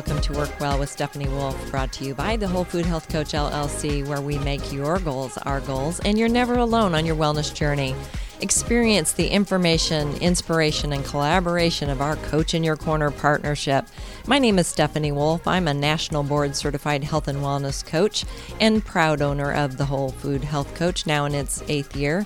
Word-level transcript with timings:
Welcome 0.00 0.22
to 0.22 0.32
Work 0.32 0.58
Well 0.58 0.78
with 0.78 0.88
Stephanie 0.88 1.28
Wolfe, 1.28 1.70
brought 1.70 1.92
to 1.92 2.06
you 2.06 2.14
by 2.14 2.34
the 2.34 2.48
Whole 2.48 2.64
Food 2.64 2.86
Health 2.86 3.06
Coach 3.10 3.32
LLC, 3.32 4.02
where 4.08 4.22
we 4.22 4.38
make 4.38 4.72
your 4.72 4.98
goals 4.98 5.36
our 5.36 5.60
goals, 5.60 6.00
and 6.00 6.18
you're 6.18 6.26
never 6.26 6.54
alone 6.54 6.94
on 6.94 7.04
your 7.04 7.16
wellness 7.16 7.54
journey. 7.54 7.94
Experience 8.40 9.12
the 9.12 9.28
information, 9.28 10.16
inspiration, 10.16 10.94
and 10.94 11.04
collaboration 11.04 11.90
of 11.90 12.00
our 12.00 12.16
Coach 12.16 12.54
in 12.54 12.64
Your 12.64 12.76
Corner 12.76 13.10
partnership. 13.10 13.84
My 14.26 14.38
name 14.38 14.58
is 14.58 14.66
Stephanie 14.66 15.12
Wolfe. 15.12 15.46
I'm 15.46 15.68
a 15.68 15.74
national 15.74 16.22
board 16.22 16.56
certified 16.56 17.04
health 17.04 17.28
and 17.28 17.40
wellness 17.40 17.84
coach 17.84 18.24
and 18.58 18.82
proud 18.82 19.20
owner 19.20 19.52
of 19.52 19.76
the 19.76 19.84
Whole 19.84 20.12
Food 20.12 20.42
Health 20.42 20.74
Coach, 20.74 21.06
now 21.06 21.26
in 21.26 21.34
its 21.34 21.62
eighth 21.68 21.94
year 21.94 22.24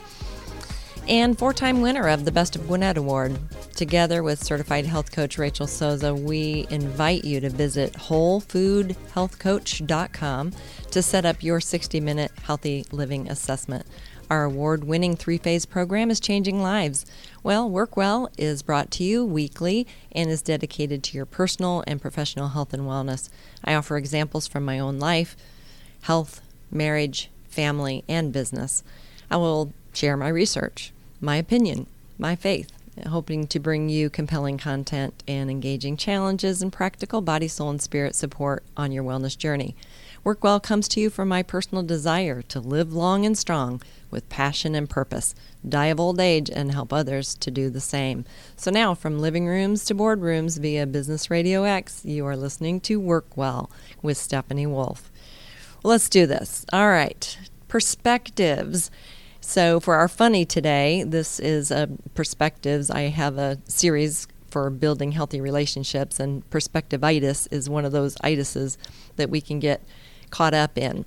and 1.08 1.36
four 1.38 1.52
time 1.52 1.80
winner 1.80 2.08
of 2.08 2.24
the 2.24 2.32
Best 2.32 2.56
of 2.56 2.66
Gwinnett 2.66 2.96
Award. 2.96 3.38
Together 3.74 4.22
with 4.22 4.42
certified 4.42 4.86
health 4.86 5.12
coach 5.12 5.36
Rachel 5.36 5.66
Souza, 5.66 6.14
we 6.14 6.66
invite 6.70 7.24
you 7.24 7.40
to 7.40 7.50
visit 7.50 7.92
wholefoodhealthcoach.com 7.94 10.52
to 10.90 11.02
set 11.02 11.26
up 11.26 11.42
your 11.42 11.60
60 11.60 12.00
minute 12.00 12.32
healthy 12.44 12.86
living 12.92 13.28
assessment. 13.30 13.84
Our 14.30 14.44
award 14.44 14.84
winning 14.84 15.16
three 15.16 15.38
phase 15.38 15.66
program 15.66 16.10
is 16.10 16.20
changing 16.20 16.62
lives. 16.62 17.04
Well, 17.42 17.68
Work 17.68 17.96
Well 17.96 18.30
is 18.38 18.62
brought 18.62 18.92
to 18.92 19.04
you 19.04 19.22
weekly 19.24 19.86
and 20.12 20.30
is 20.30 20.40
dedicated 20.40 21.02
to 21.04 21.16
your 21.16 21.26
personal 21.26 21.84
and 21.86 22.00
professional 22.00 22.48
health 22.48 22.72
and 22.72 22.84
wellness. 22.84 23.28
I 23.62 23.74
offer 23.74 23.98
examples 23.98 24.46
from 24.46 24.64
my 24.64 24.78
own 24.78 24.98
life, 24.98 25.36
health, 26.02 26.40
marriage, 26.70 27.28
family, 27.48 28.02
and 28.08 28.32
business. 28.32 28.82
I 29.30 29.36
will 29.36 29.74
share 29.96 30.16
my 30.16 30.28
research, 30.28 30.92
my 31.20 31.36
opinion, 31.36 31.86
my 32.18 32.36
faith, 32.36 32.70
hoping 33.08 33.46
to 33.48 33.58
bring 33.58 33.88
you 33.88 34.08
compelling 34.08 34.58
content 34.58 35.22
and 35.26 35.50
engaging 35.50 35.96
challenges 35.96 36.62
and 36.62 36.72
practical 36.72 37.20
body, 37.20 37.48
soul, 37.48 37.70
and 37.70 37.82
spirit 37.82 38.14
support 38.14 38.62
on 38.76 38.92
your 38.92 39.04
wellness 39.04 39.36
journey. 39.36 39.74
Work 40.22 40.42
Well 40.42 40.58
comes 40.58 40.88
to 40.88 41.00
you 41.00 41.10
from 41.10 41.28
my 41.28 41.42
personal 41.42 41.82
desire 41.82 42.40
to 42.42 42.58
live 42.58 42.94
long 42.94 43.26
and 43.26 43.36
strong 43.36 43.82
with 44.10 44.28
passion 44.30 44.74
and 44.74 44.88
purpose, 44.88 45.34
die 45.68 45.86
of 45.86 46.00
old 46.00 46.18
age, 46.18 46.48
and 46.48 46.72
help 46.72 46.92
others 46.92 47.34
to 47.34 47.50
do 47.50 47.68
the 47.68 47.80
same. 47.80 48.24
So 48.56 48.70
now, 48.70 48.94
from 48.94 49.18
living 49.18 49.46
rooms 49.46 49.84
to 49.84 49.94
boardrooms 49.94 50.58
via 50.58 50.86
Business 50.86 51.26
RadioX, 51.26 52.04
you 52.04 52.24
are 52.24 52.36
listening 52.36 52.80
to 52.82 52.98
Work 52.98 53.36
Well 53.36 53.70
with 54.00 54.16
Stephanie 54.16 54.66
Wolfe. 54.66 55.10
let's 55.82 56.08
do 56.08 56.26
this. 56.26 56.64
All 56.72 56.88
right, 56.88 57.36
perspectives. 57.68 58.90
So, 59.46 59.78
for 59.78 59.96
our 59.96 60.08
funny 60.08 60.46
today, 60.46 61.04
this 61.06 61.38
is 61.38 61.70
a 61.70 61.90
perspectives. 62.14 62.90
I 62.90 63.02
have 63.02 63.36
a 63.36 63.58
series 63.68 64.26
for 64.48 64.70
building 64.70 65.12
healthy 65.12 65.38
relationships, 65.38 66.18
and 66.18 66.48
perspectivitis 66.48 67.46
is 67.52 67.68
one 67.68 67.84
of 67.84 67.92
those 67.92 68.16
itises 68.16 68.78
that 69.16 69.28
we 69.28 69.42
can 69.42 69.60
get 69.60 69.82
caught 70.30 70.54
up 70.54 70.78
in. 70.78 71.04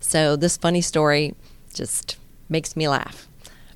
So, 0.00 0.34
this 0.34 0.56
funny 0.56 0.80
story 0.80 1.36
just 1.72 2.16
makes 2.48 2.76
me 2.76 2.88
laugh. 2.88 3.28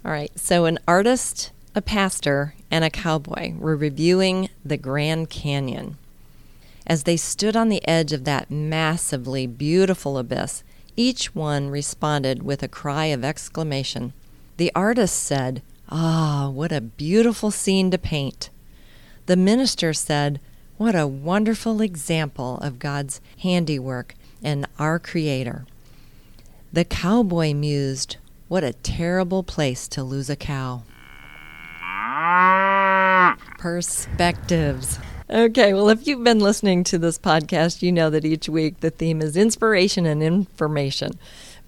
All 0.05 0.11
right, 0.11 0.37
so 0.37 0.65
an 0.65 0.81
artist, 0.89 1.53
a 1.73 1.81
pastor, 1.81 2.55
and 2.69 2.85
a 2.85 2.91
cowboy 2.91 3.55
were 3.55 3.77
reviewing 3.77 4.51
the 4.65 4.77
Grand 4.77 5.31
Canyon. 5.31 5.97
As 6.85 7.05
they 7.05 7.17
stood 7.17 7.57
on 7.57 7.69
the 7.69 7.87
edge 7.87 8.13
of 8.13 8.25
that 8.25 8.51
massively 8.51 9.47
beautiful 9.47 10.19
abyss, 10.19 10.65
each 10.97 11.35
one 11.35 11.71
responded 11.71 12.43
with 12.43 12.63
a 12.63 12.69
cry 12.69 13.07
of 13.07 13.25
exclamation. 13.25 14.13
The 14.57 14.73
artist 14.75 15.23
said, 15.23 15.63
Ah, 15.89 16.51
what 16.51 16.73
a 16.73 16.81
beautiful 16.81 17.51
scene 17.51 17.91
to 17.91 17.99
paint. 17.99 18.51
The 19.27 19.37
minister 19.37 19.93
said, 19.93 20.41
What 20.77 20.95
a 20.95 21.07
wonderful 21.07 21.81
example 21.81 22.59
of 22.59 22.79
God's 22.79 23.21
handiwork 23.39 24.15
and 24.43 24.67
our 24.79 24.99
Creator. 24.99 25.67
The 26.73 26.85
cowboy 26.85 27.55
mused, 27.55 28.17
What 28.49 28.65
a 28.65 28.73
terrible 28.73 29.43
place 29.43 29.87
to 29.89 30.03
lose 30.03 30.31
a 30.31 30.37
cow. 30.37 30.83
Perspectives. 33.59 34.99
Okay, 35.33 35.73
well, 35.73 35.89
if 35.89 36.07
you've 36.07 36.23
been 36.23 36.41
listening 36.41 36.85
to 36.85 36.99
this 36.99 37.19
podcast, 37.19 37.81
you 37.81 37.91
know 37.91 38.11
that 38.11 38.27
each 38.27 38.51
week 38.51 38.81
the 38.81 38.91
theme 38.91 39.23
is 39.23 39.35
inspiration 39.35 40.05
and 40.05 40.23
information 40.23 41.19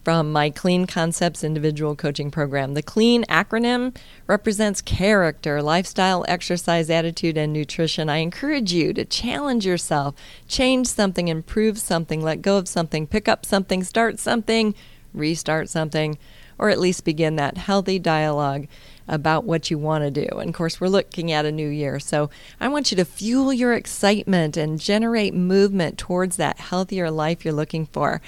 from 0.04 0.30
my 0.30 0.50
Clean 0.50 0.86
Concepts 0.86 1.42
individual 1.42 1.96
coaching 1.96 2.30
program. 2.30 2.74
The 2.74 2.82
CLEAN 2.82 3.24
acronym 3.24 3.96
represents 4.26 4.82
character, 4.82 5.62
lifestyle, 5.62 6.26
exercise, 6.28 6.90
attitude, 6.90 7.38
and 7.38 7.54
nutrition. 7.54 8.10
I 8.10 8.18
encourage 8.18 8.74
you 8.74 8.92
to 8.92 9.04
challenge 9.06 9.64
yourself, 9.64 10.14
change 10.46 10.86
something, 10.86 11.28
improve 11.28 11.78
something, 11.78 12.20
let 12.20 12.42
go 12.42 12.58
of 12.58 12.68
something, 12.68 13.06
pick 13.06 13.30
up 13.30 13.46
something, 13.46 13.82
start 13.82 14.20
something, 14.20 14.74
restart 15.14 15.70
something, 15.70 16.18
or 16.58 16.68
at 16.68 16.80
least 16.80 17.06
begin 17.06 17.36
that 17.36 17.56
healthy 17.56 17.98
dialogue 17.98 18.66
about 19.06 19.44
what 19.44 19.70
you 19.70 19.78
want 19.78 20.04
to 20.04 20.10
do. 20.10 20.38
And 20.38 20.48
of 20.48 20.54
course, 20.54 20.80
we're 20.80 20.88
looking 20.88 21.30
at 21.30 21.44
a 21.44 21.52
new 21.52 21.68
year. 21.68 22.00
So 22.00 22.30
I 22.60 22.68
want 22.68 22.90
you 22.90 22.96
to 22.96 23.04
fuel 23.04 23.52
your 23.52 23.74
excitement 23.74 24.56
and 24.56 24.80
generate 24.80 25.34
movement 25.34 25.98
towards 25.98 26.36
that 26.36 26.58
healthier 26.58 27.10
life 27.10 27.44
you're 27.44 27.54
looking 27.54 27.86
for. 27.86 28.20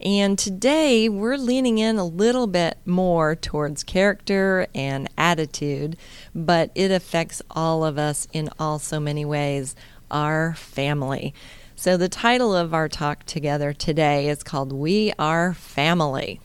And 0.00 0.38
today 0.38 1.08
we're 1.08 1.36
leaning 1.36 1.78
in 1.78 1.96
a 1.96 2.04
little 2.04 2.46
bit 2.46 2.78
more 2.84 3.36
towards 3.36 3.84
character 3.84 4.66
and 4.74 5.08
attitude, 5.16 5.96
but 6.34 6.70
it 6.74 6.90
affects 6.90 7.42
all 7.50 7.84
of 7.84 7.98
us 7.98 8.26
in 8.32 8.50
all 8.58 8.78
so 8.78 8.98
many 8.98 9.24
ways 9.24 9.76
our 10.10 10.54
family. 10.54 11.34
So 11.76 11.96
the 11.96 12.08
title 12.08 12.54
of 12.54 12.74
our 12.74 12.88
talk 12.88 13.24
together 13.26 13.72
today 13.72 14.28
is 14.28 14.42
called 14.42 14.72
We 14.72 15.12
Are 15.18 15.54
Family. 15.54 16.40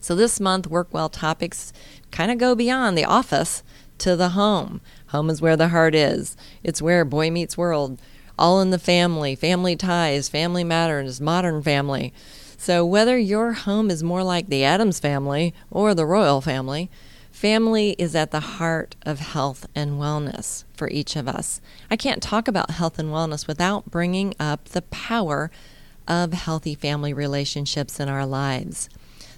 So 0.00 0.14
this 0.14 0.40
month, 0.40 0.66
Work 0.66 0.88
Well 0.92 1.10
topics 1.10 1.74
kind 2.10 2.30
of 2.30 2.38
go 2.38 2.54
beyond 2.54 2.96
the 2.96 3.04
office 3.04 3.62
to 3.98 4.16
the 4.16 4.30
home. 4.30 4.80
Home 5.08 5.30
is 5.30 5.42
where 5.42 5.56
the 5.56 5.68
heart 5.68 5.94
is. 5.94 6.36
It's 6.62 6.82
where 6.82 7.04
boy 7.04 7.30
meets 7.30 7.58
world. 7.58 8.00
All 8.38 8.60
in 8.60 8.70
the 8.70 8.78
family, 8.78 9.34
family 9.34 9.76
ties, 9.76 10.28
family 10.28 10.64
matters, 10.64 11.20
modern 11.20 11.62
family. 11.62 12.12
So 12.56 12.84
whether 12.84 13.18
your 13.18 13.52
home 13.52 13.90
is 13.90 14.02
more 14.02 14.22
like 14.22 14.48
the 14.48 14.64
Addams 14.64 15.00
family 15.00 15.54
or 15.70 15.94
the 15.94 16.06
royal 16.06 16.40
family, 16.40 16.90
family 17.30 17.96
is 17.98 18.14
at 18.14 18.30
the 18.30 18.40
heart 18.40 18.96
of 19.02 19.18
health 19.18 19.66
and 19.74 19.92
wellness 19.92 20.64
for 20.74 20.88
each 20.90 21.16
of 21.16 21.28
us. 21.28 21.60
I 21.90 21.96
can't 21.96 22.22
talk 22.22 22.48
about 22.48 22.72
health 22.72 22.98
and 22.98 23.10
wellness 23.10 23.46
without 23.46 23.90
bringing 23.90 24.34
up 24.38 24.66
the 24.70 24.82
power 24.82 25.50
of 26.06 26.32
healthy 26.32 26.74
family 26.74 27.12
relationships 27.12 28.00
in 28.00 28.08
our 28.08 28.26
lives. 28.26 28.88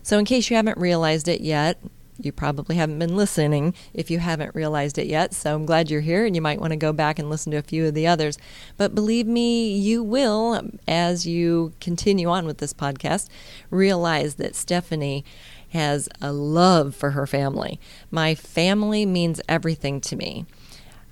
So, 0.02 0.18
in 0.18 0.24
case 0.24 0.50
you 0.50 0.56
haven't 0.56 0.78
realized 0.78 1.28
it 1.28 1.40
yet, 1.40 1.78
you 2.24 2.32
probably 2.32 2.76
haven't 2.76 2.98
been 2.98 3.16
listening 3.16 3.74
if 3.92 4.10
you 4.10 4.18
haven't 4.18 4.54
realized 4.54 4.98
it 4.98 5.06
yet. 5.06 5.34
So 5.34 5.54
I'm 5.54 5.66
glad 5.66 5.90
you're 5.90 6.00
here 6.00 6.24
and 6.24 6.34
you 6.34 6.42
might 6.42 6.60
want 6.60 6.72
to 6.72 6.76
go 6.76 6.92
back 6.92 7.18
and 7.18 7.28
listen 7.28 7.52
to 7.52 7.58
a 7.58 7.62
few 7.62 7.86
of 7.86 7.94
the 7.94 8.06
others. 8.06 8.38
But 8.76 8.94
believe 8.94 9.26
me, 9.26 9.76
you 9.76 10.02
will, 10.02 10.70
as 10.86 11.26
you 11.26 11.72
continue 11.80 12.28
on 12.28 12.46
with 12.46 12.58
this 12.58 12.72
podcast, 12.72 13.28
realize 13.70 14.36
that 14.36 14.54
Stephanie 14.54 15.24
has 15.70 16.08
a 16.20 16.32
love 16.32 16.94
for 16.94 17.10
her 17.10 17.26
family. 17.26 17.80
My 18.10 18.34
family 18.34 19.06
means 19.06 19.40
everything 19.48 20.00
to 20.02 20.16
me. 20.16 20.44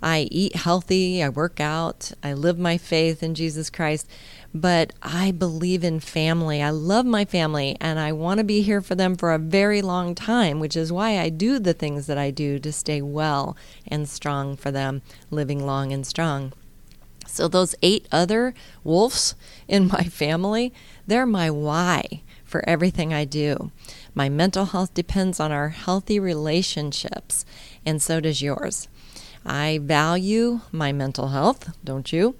I 0.03 0.28
eat 0.31 0.56
healthy, 0.56 1.22
I 1.22 1.28
work 1.28 1.60
out, 1.60 2.12
I 2.22 2.32
live 2.32 2.59
my 2.59 2.78
faith 2.78 3.23
in 3.23 3.34
Jesus 3.34 3.69
Christ 3.69 4.08
but 4.55 4.93
I 5.02 5.31
believe 5.31 5.85
in 5.85 6.00
family. 6.00 6.62
I 6.62 6.70
love 6.70 7.06
my 7.06 7.25
family 7.25 7.76
and 7.81 7.99
I 7.99 8.12
want 8.12 8.38
to 8.38 8.44
be 8.44 8.62
here 8.62 8.81
for 8.81 8.94
them 8.94 9.17
for 9.17 9.32
a 9.32 9.38
very 9.38 9.81
long 9.81 10.14
time, 10.14 10.58
which 10.58 10.76
is 10.76 10.93
why 10.93 11.19
I 11.19 11.29
do 11.29 11.58
the 11.58 11.75
things 11.75 12.06
that 12.06 12.19
I 12.19 12.31
do 12.31 12.58
to 12.58 12.73
stay 12.73 13.00
well 13.00 13.56
and 13.87 14.08
strong 14.08 14.56
for 14.56 14.70
them, 14.70 15.02
living 15.31 15.64
long 15.64 15.93
and 15.93 16.06
strong. 16.06 16.52
So, 17.26 17.47
those 17.47 17.76
eight 17.81 18.08
other 18.11 18.55
wolves 18.82 19.37
in 19.69 19.87
my 19.87 20.05
family, 20.05 20.73
they're 21.06 21.26
my 21.26 21.50
why 21.50 22.23
for 22.44 22.69
everything 22.69 23.14
I 23.14 23.25
do. 23.25 23.70
My 24.12 24.29
mental 24.29 24.67
health 24.67 24.93
depends 24.93 25.38
on 25.38 25.53
our 25.53 25.69
healthy 25.69 26.19
relationships, 26.19 27.44
and 27.87 28.03
so 28.03 28.19
does 28.19 28.43
yours. 28.43 28.88
I 29.46 29.79
value 29.81 30.61
my 30.73 30.91
mental 30.91 31.29
health, 31.29 31.73
don't 31.85 32.12
you? 32.12 32.35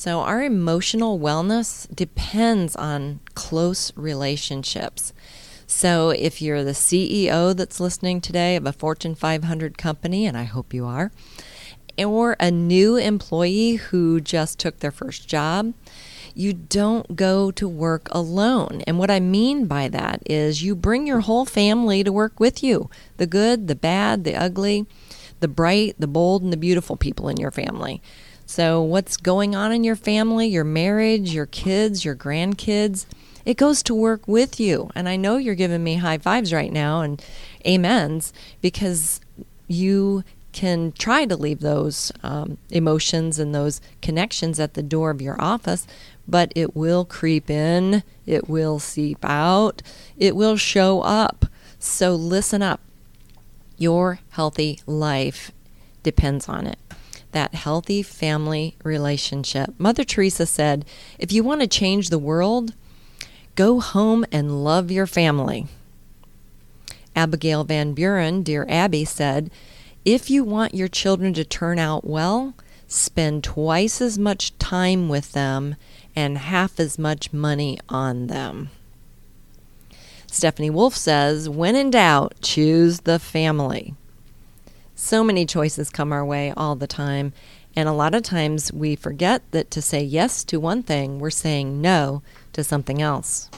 So, 0.00 0.20
our 0.20 0.42
emotional 0.42 1.18
wellness 1.18 1.86
depends 1.94 2.74
on 2.74 3.20
close 3.34 3.92
relationships. 3.96 5.12
So, 5.66 6.08
if 6.08 6.40
you're 6.40 6.64
the 6.64 6.70
CEO 6.70 7.54
that's 7.54 7.80
listening 7.80 8.22
today 8.22 8.56
of 8.56 8.64
a 8.64 8.72
Fortune 8.72 9.14
500 9.14 9.76
company, 9.76 10.24
and 10.24 10.38
I 10.38 10.44
hope 10.44 10.72
you 10.72 10.86
are, 10.86 11.12
or 11.98 12.34
a 12.40 12.50
new 12.50 12.96
employee 12.96 13.74
who 13.74 14.22
just 14.22 14.58
took 14.58 14.78
their 14.78 14.90
first 14.90 15.28
job, 15.28 15.74
you 16.34 16.54
don't 16.54 17.14
go 17.14 17.50
to 17.50 17.68
work 17.68 18.08
alone. 18.10 18.80
And 18.86 18.98
what 18.98 19.10
I 19.10 19.20
mean 19.20 19.66
by 19.66 19.88
that 19.88 20.22
is 20.24 20.62
you 20.62 20.74
bring 20.74 21.06
your 21.06 21.20
whole 21.20 21.44
family 21.44 22.02
to 22.04 22.10
work 22.10 22.40
with 22.40 22.62
you 22.62 22.88
the 23.18 23.26
good, 23.26 23.68
the 23.68 23.74
bad, 23.74 24.24
the 24.24 24.34
ugly, 24.34 24.86
the 25.40 25.48
bright, 25.48 25.96
the 25.98 26.06
bold, 26.06 26.42
and 26.42 26.54
the 26.54 26.56
beautiful 26.56 26.96
people 26.96 27.28
in 27.28 27.36
your 27.36 27.50
family. 27.50 28.00
So, 28.50 28.82
what's 28.82 29.16
going 29.16 29.54
on 29.54 29.70
in 29.70 29.84
your 29.84 29.94
family, 29.94 30.48
your 30.48 30.64
marriage, 30.64 31.32
your 31.32 31.46
kids, 31.46 32.04
your 32.04 32.16
grandkids, 32.16 33.06
it 33.44 33.56
goes 33.56 33.80
to 33.84 33.94
work 33.94 34.26
with 34.26 34.58
you. 34.58 34.90
And 34.96 35.08
I 35.08 35.14
know 35.14 35.36
you're 35.36 35.54
giving 35.54 35.84
me 35.84 35.94
high 35.94 36.18
fives 36.18 36.52
right 36.52 36.72
now 36.72 37.00
and 37.00 37.24
amens 37.64 38.32
because 38.60 39.20
you 39.68 40.24
can 40.50 40.90
try 40.90 41.26
to 41.26 41.36
leave 41.36 41.60
those 41.60 42.10
um, 42.24 42.58
emotions 42.70 43.38
and 43.38 43.54
those 43.54 43.80
connections 44.02 44.58
at 44.58 44.74
the 44.74 44.82
door 44.82 45.10
of 45.10 45.22
your 45.22 45.40
office, 45.40 45.86
but 46.26 46.52
it 46.56 46.74
will 46.74 47.04
creep 47.04 47.48
in, 47.50 48.02
it 48.26 48.48
will 48.48 48.80
seep 48.80 49.24
out, 49.24 49.80
it 50.18 50.34
will 50.34 50.56
show 50.56 51.02
up. 51.02 51.46
So 51.78 52.16
listen 52.16 52.62
up. 52.62 52.80
Your 53.78 54.18
healthy 54.30 54.80
life 54.86 55.52
depends 56.02 56.48
on 56.48 56.66
it 56.66 56.80
that 57.32 57.54
healthy 57.54 58.02
family 58.02 58.76
relationship. 58.82 59.74
Mother 59.78 60.04
Teresa 60.04 60.46
said, 60.46 60.84
if 61.18 61.32
you 61.32 61.42
want 61.42 61.60
to 61.60 61.66
change 61.66 62.08
the 62.08 62.18
world, 62.18 62.74
go 63.54 63.80
home 63.80 64.24
and 64.32 64.64
love 64.64 64.90
your 64.90 65.06
family. 65.06 65.66
Abigail 67.14 67.64
Van 67.64 67.92
Buren, 67.92 68.42
dear 68.42 68.66
Abby, 68.68 69.04
said, 69.04 69.50
if 70.04 70.30
you 70.30 70.44
want 70.44 70.74
your 70.74 70.88
children 70.88 71.34
to 71.34 71.44
turn 71.44 71.78
out 71.78 72.06
well, 72.06 72.54
spend 72.86 73.44
twice 73.44 74.00
as 74.00 74.18
much 74.18 74.56
time 74.58 75.08
with 75.08 75.32
them 75.32 75.76
and 76.16 76.38
half 76.38 76.80
as 76.80 76.98
much 76.98 77.32
money 77.32 77.78
on 77.88 78.28
them. 78.28 78.70
Stephanie 80.26 80.70
Wolfe 80.70 80.96
says, 80.96 81.48
when 81.48 81.74
in 81.74 81.90
doubt, 81.90 82.34
choose 82.40 83.00
the 83.00 83.18
family. 83.18 83.94
So 85.02 85.24
many 85.24 85.46
choices 85.46 85.88
come 85.88 86.12
our 86.12 86.24
way 86.24 86.52
all 86.58 86.76
the 86.76 86.86
time. 86.86 87.32
And 87.74 87.88
a 87.88 87.92
lot 87.92 88.14
of 88.14 88.22
times 88.22 88.70
we 88.70 88.96
forget 88.96 89.42
that 89.50 89.70
to 89.70 89.80
say 89.80 90.02
yes 90.02 90.44
to 90.44 90.60
one 90.60 90.82
thing, 90.82 91.18
we're 91.18 91.30
saying 91.30 91.80
no 91.80 92.22
to 92.52 92.62
something 92.62 93.00
else. 93.00 93.48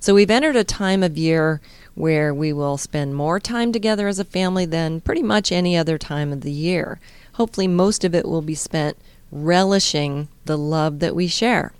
So 0.00 0.14
we've 0.14 0.30
entered 0.30 0.56
a 0.56 0.64
time 0.64 1.02
of 1.02 1.18
year 1.18 1.60
where 1.94 2.32
we 2.32 2.54
will 2.54 2.78
spend 2.78 3.14
more 3.14 3.38
time 3.38 3.72
together 3.72 4.08
as 4.08 4.18
a 4.18 4.24
family 4.24 4.64
than 4.64 5.02
pretty 5.02 5.22
much 5.22 5.52
any 5.52 5.76
other 5.76 5.98
time 5.98 6.32
of 6.32 6.40
the 6.40 6.50
year. 6.50 6.98
Hopefully, 7.34 7.68
most 7.68 8.02
of 8.02 8.14
it 8.14 8.26
will 8.26 8.42
be 8.42 8.54
spent 8.54 8.96
relishing 9.30 10.28
the 10.46 10.56
love 10.56 11.00
that 11.00 11.14
we 11.14 11.26
share. 11.26 11.72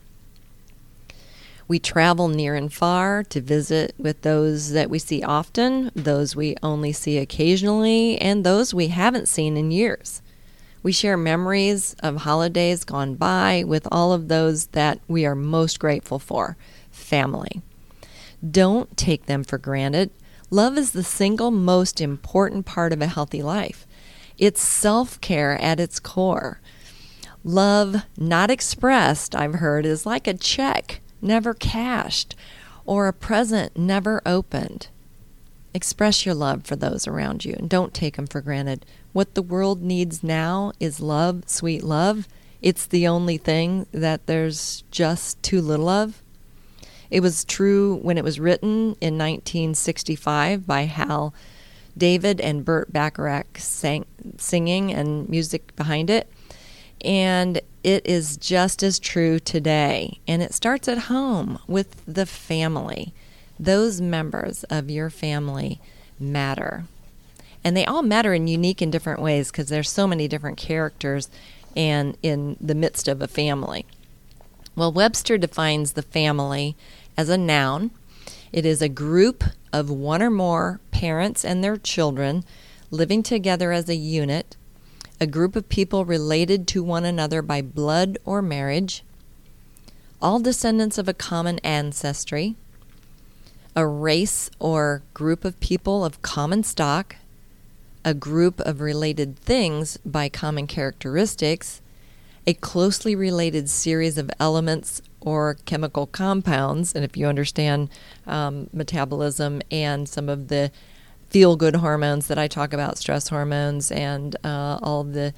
We 1.70 1.78
travel 1.78 2.26
near 2.26 2.56
and 2.56 2.72
far 2.72 3.22
to 3.22 3.40
visit 3.40 3.94
with 3.96 4.22
those 4.22 4.72
that 4.72 4.90
we 4.90 4.98
see 4.98 5.22
often, 5.22 5.92
those 5.94 6.34
we 6.34 6.56
only 6.64 6.92
see 6.92 7.16
occasionally, 7.16 8.20
and 8.20 8.42
those 8.42 8.74
we 8.74 8.88
haven't 8.88 9.28
seen 9.28 9.56
in 9.56 9.70
years. 9.70 10.20
We 10.82 10.90
share 10.90 11.16
memories 11.16 11.94
of 12.02 12.16
holidays 12.16 12.82
gone 12.82 13.14
by 13.14 13.62
with 13.64 13.86
all 13.92 14.12
of 14.12 14.26
those 14.26 14.66
that 14.72 14.98
we 15.06 15.24
are 15.24 15.36
most 15.36 15.78
grateful 15.78 16.18
for 16.18 16.56
family. 16.90 17.62
Don't 18.44 18.96
take 18.96 19.26
them 19.26 19.44
for 19.44 19.56
granted. 19.56 20.10
Love 20.50 20.76
is 20.76 20.90
the 20.90 21.04
single 21.04 21.52
most 21.52 22.00
important 22.00 22.66
part 22.66 22.92
of 22.92 23.00
a 23.00 23.06
healthy 23.06 23.42
life. 23.42 23.86
It's 24.38 24.60
self 24.60 25.20
care 25.20 25.56
at 25.62 25.78
its 25.78 26.00
core. 26.00 26.60
Love 27.44 28.06
not 28.16 28.50
expressed, 28.50 29.36
I've 29.36 29.54
heard, 29.54 29.86
is 29.86 30.04
like 30.04 30.26
a 30.26 30.34
check 30.34 31.00
never 31.22 31.54
cashed, 31.54 32.34
or 32.84 33.08
a 33.08 33.12
present 33.12 33.76
never 33.76 34.20
opened. 34.26 34.88
Express 35.72 36.26
your 36.26 36.34
love 36.34 36.64
for 36.64 36.76
those 36.76 37.06
around 37.06 37.44
you 37.44 37.54
and 37.56 37.70
don't 37.70 37.94
take 37.94 38.16
them 38.16 38.26
for 38.26 38.40
granted. 38.40 38.84
What 39.12 39.34
the 39.34 39.42
world 39.42 39.82
needs 39.82 40.22
now 40.22 40.72
is 40.80 41.00
love, 41.00 41.44
sweet 41.46 41.84
love. 41.84 42.26
It's 42.60 42.86
the 42.86 43.06
only 43.06 43.38
thing 43.38 43.86
that 43.92 44.26
there's 44.26 44.82
just 44.90 45.42
too 45.42 45.60
little 45.60 45.88
of. 45.88 46.22
It 47.10 47.20
was 47.20 47.44
true 47.44 47.96
when 48.02 48.18
it 48.18 48.24
was 48.24 48.40
written 48.40 48.96
in 49.00 49.18
1965 49.18 50.66
by 50.66 50.82
Hal 50.82 51.34
David 51.96 52.40
and 52.40 52.64
Burt 52.64 52.92
Bacharach 52.92 53.58
sang, 53.58 54.06
singing 54.38 54.92
and 54.92 55.28
music 55.28 55.74
behind 55.76 56.08
it. 56.08 56.30
And 57.02 57.60
it 57.82 58.06
is 58.06 58.36
just 58.36 58.82
as 58.82 58.98
true 58.98 59.38
today. 59.38 60.20
And 60.28 60.42
it 60.42 60.54
starts 60.54 60.88
at 60.88 60.98
home 60.98 61.58
with 61.66 62.02
the 62.06 62.26
family. 62.26 63.12
Those 63.58 64.00
members 64.00 64.64
of 64.64 64.90
your 64.90 65.10
family 65.10 65.80
matter. 66.18 66.84
And 67.62 67.76
they 67.76 67.84
all 67.84 68.02
matter 68.02 68.34
in 68.34 68.48
unique 68.48 68.80
and 68.80 68.90
different 68.90 69.20
ways 69.20 69.50
because 69.50 69.68
there's 69.68 69.90
so 69.90 70.06
many 70.06 70.28
different 70.28 70.56
characters 70.56 71.28
and 71.76 72.16
in 72.22 72.56
the 72.60 72.74
midst 72.74 73.06
of 73.08 73.22
a 73.22 73.28
family. 73.28 73.86
Well, 74.74 74.92
Webster 74.92 75.38
defines 75.38 75.92
the 75.92 76.02
family 76.02 76.76
as 77.16 77.28
a 77.28 77.38
noun. 77.38 77.90
It 78.52 78.64
is 78.64 78.80
a 78.82 78.88
group 78.88 79.44
of 79.72 79.90
one 79.90 80.22
or 80.22 80.30
more 80.30 80.80
parents 80.90 81.44
and 81.44 81.62
their 81.62 81.76
children 81.76 82.44
living 82.90 83.22
together 83.22 83.72
as 83.72 83.88
a 83.88 83.94
unit 83.94 84.56
a 85.20 85.26
group 85.26 85.54
of 85.54 85.68
people 85.68 86.04
related 86.04 86.66
to 86.68 86.82
one 86.82 87.04
another 87.04 87.42
by 87.42 87.60
blood 87.60 88.16
or 88.24 88.40
marriage, 88.40 89.04
all 90.22 90.40
descendants 90.40 90.96
of 90.96 91.08
a 91.08 91.14
common 91.14 91.58
ancestry, 91.58 92.56
a 93.76 93.86
race 93.86 94.50
or 94.58 95.02
group 95.12 95.44
of 95.44 95.60
people 95.60 96.04
of 96.04 96.22
common 96.22 96.62
stock, 96.62 97.16
a 98.04 98.14
group 98.14 98.60
of 98.60 98.80
related 98.80 99.38
things 99.38 99.98
by 100.06 100.28
common 100.28 100.66
characteristics, 100.66 101.82
a 102.46 102.54
closely 102.54 103.14
related 103.14 103.68
series 103.68 104.16
of 104.16 104.30
elements 104.40 105.02
or 105.20 105.58
chemical 105.66 106.06
compounds. 106.06 106.94
And 106.94 107.04
if 107.04 107.16
you 107.16 107.26
understand 107.26 107.90
um, 108.26 108.70
metabolism 108.72 109.60
and 109.70 110.08
some 110.08 110.30
of 110.30 110.48
the 110.48 110.72
feel 111.30 111.56
good 111.56 111.76
hormones 111.76 112.26
that 112.26 112.38
I 112.38 112.48
talk 112.48 112.72
about, 112.72 112.98
stress 112.98 113.28
hormones 113.28 113.90
and 113.90 114.36
uh, 114.44 114.78
all 114.82 115.04
the 115.04 115.32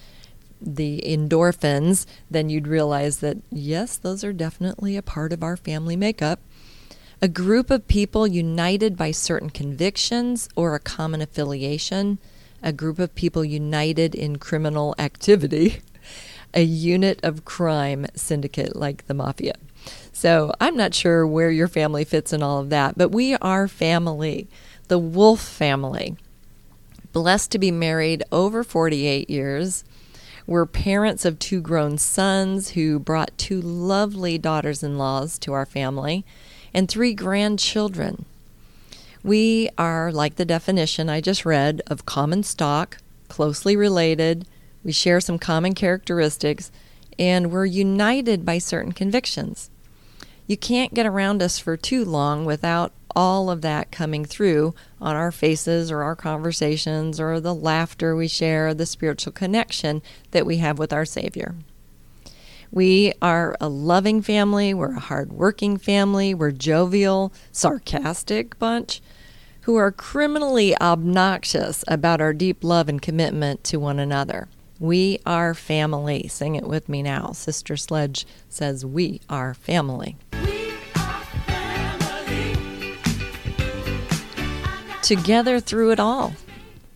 the 0.64 1.02
endorphins, 1.04 2.06
then 2.30 2.48
you'd 2.48 2.68
realize 2.68 3.18
that 3.18 3.36
yes, 3.50 3.96
those 3.96 4.22
are 4.22 4.32
definitely 4.32 4.96
a 4.96 5.02
part 5.02 5.32
of 5.32 5.42
our 5.42 5.56
family 5.56 5.96
makeup. 5.96 6.40
A 7.20 7.28
group 7.28 7.70
of 7.70 7.88
people 7.88 8.26
united 8.26 8.96
by 8.96 9.10
certain 9.10 9.50
convictions 9.50 10.48
or 10.56 10.74
a 10.74 10.80
common 10.80 11.20
affiliation, 11.20 12.18
a 12.62 12.72
group 12.72 12.98
of 12.98 13.14
people 13.14 13.44
united 13.44 14.14
in 14.14 14.36
criminal 14.36 14.94
activity, 14.98 15.80
a 16.54 16.62
unit 16.62 17.20
of 17.22 17.44
crime 17.44 18.06
syndicate 18.14 18.76
like 18.76 19.06
the 19.06 19.14
mafia. 19.14 19.54
So 20.12 20.52
I'm 20.60 20.76
not 20.76 20.94
sure 20.94 21.26
where 21.26 21.50
your 21.50 21.68
family 21.68 22.04
fits 22.04 22.32
in 22.32 22.42
all 22.42 22.60
of 22.60 22.70
that, 22.70 22.96
but 22.96 23.10
we 23.10 23.34
are 23.36 23.66
family 23.66 24.48
the 24.92 24.98
Wolfe 24.98 25.40
family. 25.40 26.18
Blessed 27.14 27.50
to 27.52 27.58
be 27.58 27.70
married 27.70 28.22
over 28.30 28.62
48 28.62 29.30
years. 29.30 29.84
We're 30.46 30.66
parents 30.66 31.24
of 31.24 31.38
two 31.38 31.62
grown 31.62 31.96
sons 31.96 32.72
who 32.72 32.98
brought 32.98 33.38
two 33.38 33.62
lovely 33.62 34.36
daughters 34.36 34.82
in 34.82 34.98
laws 34.98 35.38
to 35.38 35.54
our 35.54 35.64
family 35.64 36.26
and 36.74 36.90
three 36.90 37.14
grandchildren. 37.14 38.26
We 39.24 39.70
are, 39.78 40.12
like 40.12 40.36
the 40.36 40.44
definition 40.44 41.08
I 41.08 41.22
just 41.22 41.46
read, 41.46 41.80
of 41.86 42.04
common 42.04 42.42
stock, 42.42 42.98
closely 43.28 43.74
related, 43.74 44.46
we 44.84 44.92
share 44.92 45.22
some 45.22 45.38
common 45.38 45.74
characteristics, 45.74 46.70
and 47.18 47.50
we're 47.50 47.64
united 47.64 48.44
by 48.44 48.58
certain 48.58 48.92
convictions. 48.92 49.70
You 50.46 50.58
can't 50.58 50.92
get 50.92 51.06
around 51.06 51.40
us 51.40 51.58
for 51.58 51.78
too 51.78 52.04
long 52.04 52.44
without 52.44 52.92
all 53.14 53.50
of 53.50 53.62
that 53.62 53.90
coming 53.90 54.24
through 54.24 54.74
on 55.00 55.16
our 55.16 55.32
faces 55.32 55.90
or 55.90 56.02
our 56.02 56.16
conversations 56.16 57.20
or 57.20 57.40
the 57.40 57.54
laughter 57.54 58.14
we 58.16 58.28
share, 58.28 58.74
the 58.74 58.86
spiritual 58.86 59.32
connection 59.32 60.02
that 60.30 60.46
we 60.46 60.58
have 60.58 60.78
with 60.78 60.92
our 60.92 61.04
Savior. 61.04 61.54
We 62.70 63.12
are 63.20 63.56
a 63.60 63.68
loving 63.68 64.22
family, 64.22 64.72
we're 64.72 64.96
a 64.96 65.00
hardworking 65.00 65.76
family, 65.76 66.32
we're 66.32 66.52
jovial, 66.52 67.32
sarcastic 67.50 68.58
bunch 68.58 69.02
who 69.62 69.76
are 69.76 69.92
criminally 69.92 70.76
obnoxious 70.80 71.84
about 71.86 72.20
our 72.20 72.32
deep 72.32 72.64
love 72.64 72.88
and 72.88 73.00
commitment 73.00 73.62
to 73.64 73.78
one 73.78 73.98
another. 73.98 74.48
We 74.80 75.20
are 75.24 75.54
family. 75.54 76.26
Sing 76.28 76.56
it 76.56 76.66
with 76.66 76.88
me 76.88 77.02
now. 77.02 77.30
Sister 77.32 77.76
Sledge 77.76 78.26
says, 78.48 78.84
We 78.84 79.20
are 79.28 79.54
family. 79.54 80.16
Together 85.02 85.60
through 85.60 85.90
it 85.90 86.00
all. 86.00 86.34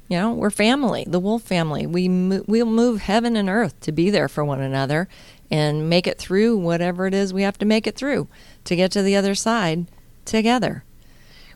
You 0.09 0.19
know, 0.19 0.33
we're 0.33 0.51
family, 0.51 1.05
the 1.07 1.19
Wolfe 1.19 1.43
family. 1.43 1.87
We 1.87 2.09
mo- 2.09 2.45
we'll 2.47 2.67
move 2.67 3.01
heaven 3.01 3.37
and 3.37 3.49
earth 3.49 3.79
to 3.81 3.93
be 3.93 4.11
there 4.11 4.29
for 4.29 4.45
one 4.45 4.61
another 4.61 5.09
and 5.51 5.91
make 5.91 6.07
it 6.07 6.19
through 6.19 6.57
whatever 6.59 7.07
it 7.07 7.15
is 7.15 7.35
we 7.35 7.43
have 7.43 7.59
to 7.59 7.67
make 7.67 7.87
it 7.87 7.97
through 7.97 8.29
to 8.65 8.77
get 8.77 8.93
to 8.93 9.03
the 9.03 9.17
other 9.17 9.35
side 9.35 9.87
together. 10.25 10.85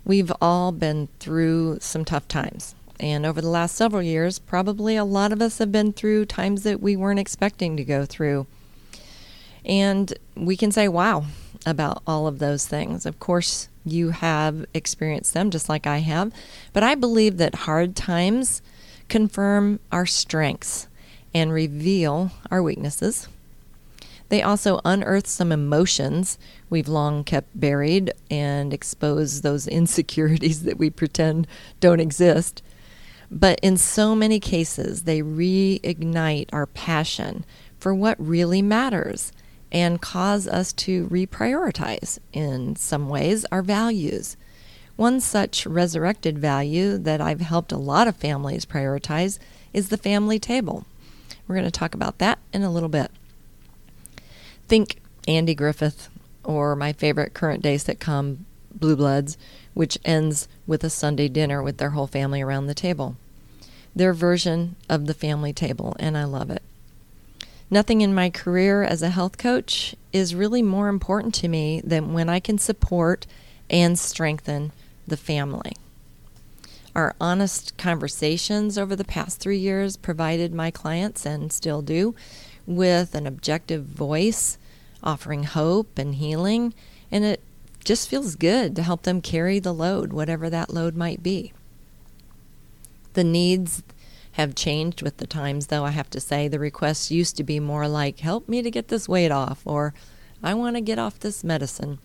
We've 0.04 0.32
all 0.40 0.72
been 0.72 1.08
through 1.20 1.78
some 1.80 2.04
tough 2.04 2.26
times. 2.26 2.74
And 2.98 3.24
over 3.24 3.40
the 3.40 3.48
last 3.48 3.76
several 3.76 4.02
years, 4.02 4.38
probably 4.38 4.96
a 4.96 5.04
lot 5.04 5.32
of 5.32 5.40
us 5.40 5.58
have 5.58 5.72
been 5.72 5.92
through 5.92 6.26
times 6.26 6.64
that 6.64 6.82
we 6.82 6.96
weren't 6.96 7.18
expecting 7.18 7.76
to 7.76 7.84
go 7.84 8.04
through. 8.04 8.46
And 9.64 10.12
we 10.34 10.56
can 10.56 10.70
say, 10.70 10.88
wow, 10.88 11.24
about 11.64 12.02
all 12.06 12.26
of 12.26 12.40
those 12.40 12.66
things. 12.66 13.06
Of 13.06 13.18
course, 13.18 13.68
you 13.84 14.10
have 14.10 14.66
experienced 14.74 15.34
them 15.34 15.50
just 15.50 15.68
like 15.68 15.86
I 15.86 15.98
have. 15.98 16.32
But 16.72 16.82
I 16.82 16.94
believe 16.94 17.36
that 17.38 17.54
hard 17.54 17.96
times 17.96 18.62
confirm 19.08 19.80
our 19.90 20.06
strengths 20.06 20.88
and 21.34 21.52
reveal 21.52 22.32
our 22.50 22.62
weaknesses. 22.62 23.28
They 24.28 24.42
also 24.42 24.80
unearth 24.84 25.26
some 25.26 25.50
emotions 25.50 26.38
we've 26.70 26.88
long 26.88 27.24
kept 27.24 27.58
buried 27.58 28.12
and 28.30 28.72
expose 28.72 29.40
those 29.40 29.66
insecurities 29.68 30.62
that 30.62 30.78
we 30.78 30.90
pretend 30.90 31.46
don't 31.80 32.00
exist. 32.00 32.62
But 33.30 33.60
in 33.60 33.76
so 33.76 34.14
many 34.14 34.40
cases, 34.40 35.02
they 35.02 35.20
reignite 35.20 36.48
our 36.52 36.66
passion 36.66 37.44
for 37.78 37.94
what 37.94 38.16
really 38.18 38.62
matters 38.62 39.32
and 39.72 40.00
cause 40.00 40.46
us 40.48 40.72
to 40.72 41.06
reprioritize, 41.08 42.18
in 42.32 42.76
some 42.76 43.08
ways, 43.08 43.44
our 43.52 43.62
values. 43.62 44.36
One 44.96 45.20
such 45.20 45.66
resurrected 45.66 46.38
value 46.38 46.98
that 46.98 47.20
I've 47.20 47.40
helped 47.40 47.72
a 47.72 47.78
lot 47.78 48.08
of 48.08 48.16
families 48.16 48.66
prioritize 48.66 49.38
is 49.72 49.88
the 49.88 49.96
family 49.96 50.38
table. 50.38 50.84
We're 51.46 51.54
going 51.54 51.64
to 51.64 51.70
talk 51.70 51.94
about 51.94 52.18
that 52.18 52.38
in 52.52 52.62
a 52.62 52.70
little 52.70 52.88
bit. 52.88 53.10
Think 54.68 55.00
Andy 55.26 55.54
Griffith 55.54 56.08
or 56.44 56.76
my 56.76 56.92
favorite 56.92 57.34
current 57.34 57.62
day 57.62 57.76
sitcom, 57.76 58.38
Blue 58.74 58.96
Bloods, 58.96 59.38
which 59.74 59.98
ends 60.04 60.48
with 60.66 60.84
a 60.84 60.90
Sunday 60.90 61.28
dinner 61.28 61.62
with 61.62 61.78
their 61.78 61.90
whole 61.90 62.06
family 62.06 62.40
around 62.42 62.66
the 62.66 62.74
table. 62.74 63.16
Their 63.94 64.12
version 64.12 64.76
of 64.88 65.06
the 65.06 65.14
family 65.14 65.52
table, 65.52 65.96
and 65.98 66.16
I 66.16 66.24
love 66.24 66.50
it. 66.50 66.62
Nothing 67.70 68.00
in 68.00 68.12
my 68.12 68.30
career 68.30 68.82
as 68.82 69.00
a 69.00 69.10
health 69.10 69.38
coach 69.38 69.94
is 70.12 70.34
really 70.34 70.62
more 70.62 70.88
important 70.88 71.34
to 71.36 71.48
me 71.48 71.80
than 71.84 72.12
when 72.12 72.28
I 72.28 72.40
can 72.40 72.58
support 72.58 73.26
and 73.68 73.96
strengthen 73.96 74.72
the 75.06 75.16
family. 75.16 75.76
Our 76.96 77.14
honest 77.20 77.78
conversations 77.78 78.76
over 78.76 78.96
the 78.96 79.04
past 79.04 79.38
three 79.38 79.58
years 79.58 79.96
provided 79.96 80.52
my 80.52 80.72
clients, 80.72 81.24
and 81.24 81.52
still 81.52 81.82
do, 81.82 82.16
with 82.66 83.14
an 83.14 83.28
objective 83.28 83.84
voice, 83.84 84.58
offering 85.02 85.44
hope 85.44 85.96
and 85.96 86.16
healing, 86.16 86.74
and 87.12 87.24
it 87.24 87.40
just 87.84 88.08
feels 88.08 88.34
good 88.34 88.74
to 88.74 88.82
help 88.82 89.02
them 89.02 89.22
carry 89.22 89.60
the 89.60 89.72
load, 89.72 90.12
whatever 90.12 90.50
that 90.50 90.74
load 90.74 90.96
might 90.96 91.22
be. 91.22 91.52
The 93.12 93.24
needs 93.24 93.84
have 94.32 94.54
changed 94.54 95.02
with 95.02 95.16
the 95.16 95.26
times, 95.26 95.66
though, 95.66 95.84
I 95.84 95.90
have 95.90 96.10
to 96.10 96.20
say. 96.20 96.48
The 96.48 96.58
requests 96.58 97.10
used 97.10 97.36
to 97.36 97.44
be 97.44 97.60
more 97.60 97.88
like, 97.88 98.20
help 98.20 98.48
me 98.48 98.62
to 98.62 98.70
get 98.70 98.88
this 98.88 99.08
weight 99.08 99.30
off, 99.30 99.62
or 99.64 99.92
I 100.42 100.54
want 100.54 100.76
to 100.76 100.80
get 100.80 100.98
off 100.98 101.18
this 101.18 101.42
medicine, 101.42 101.98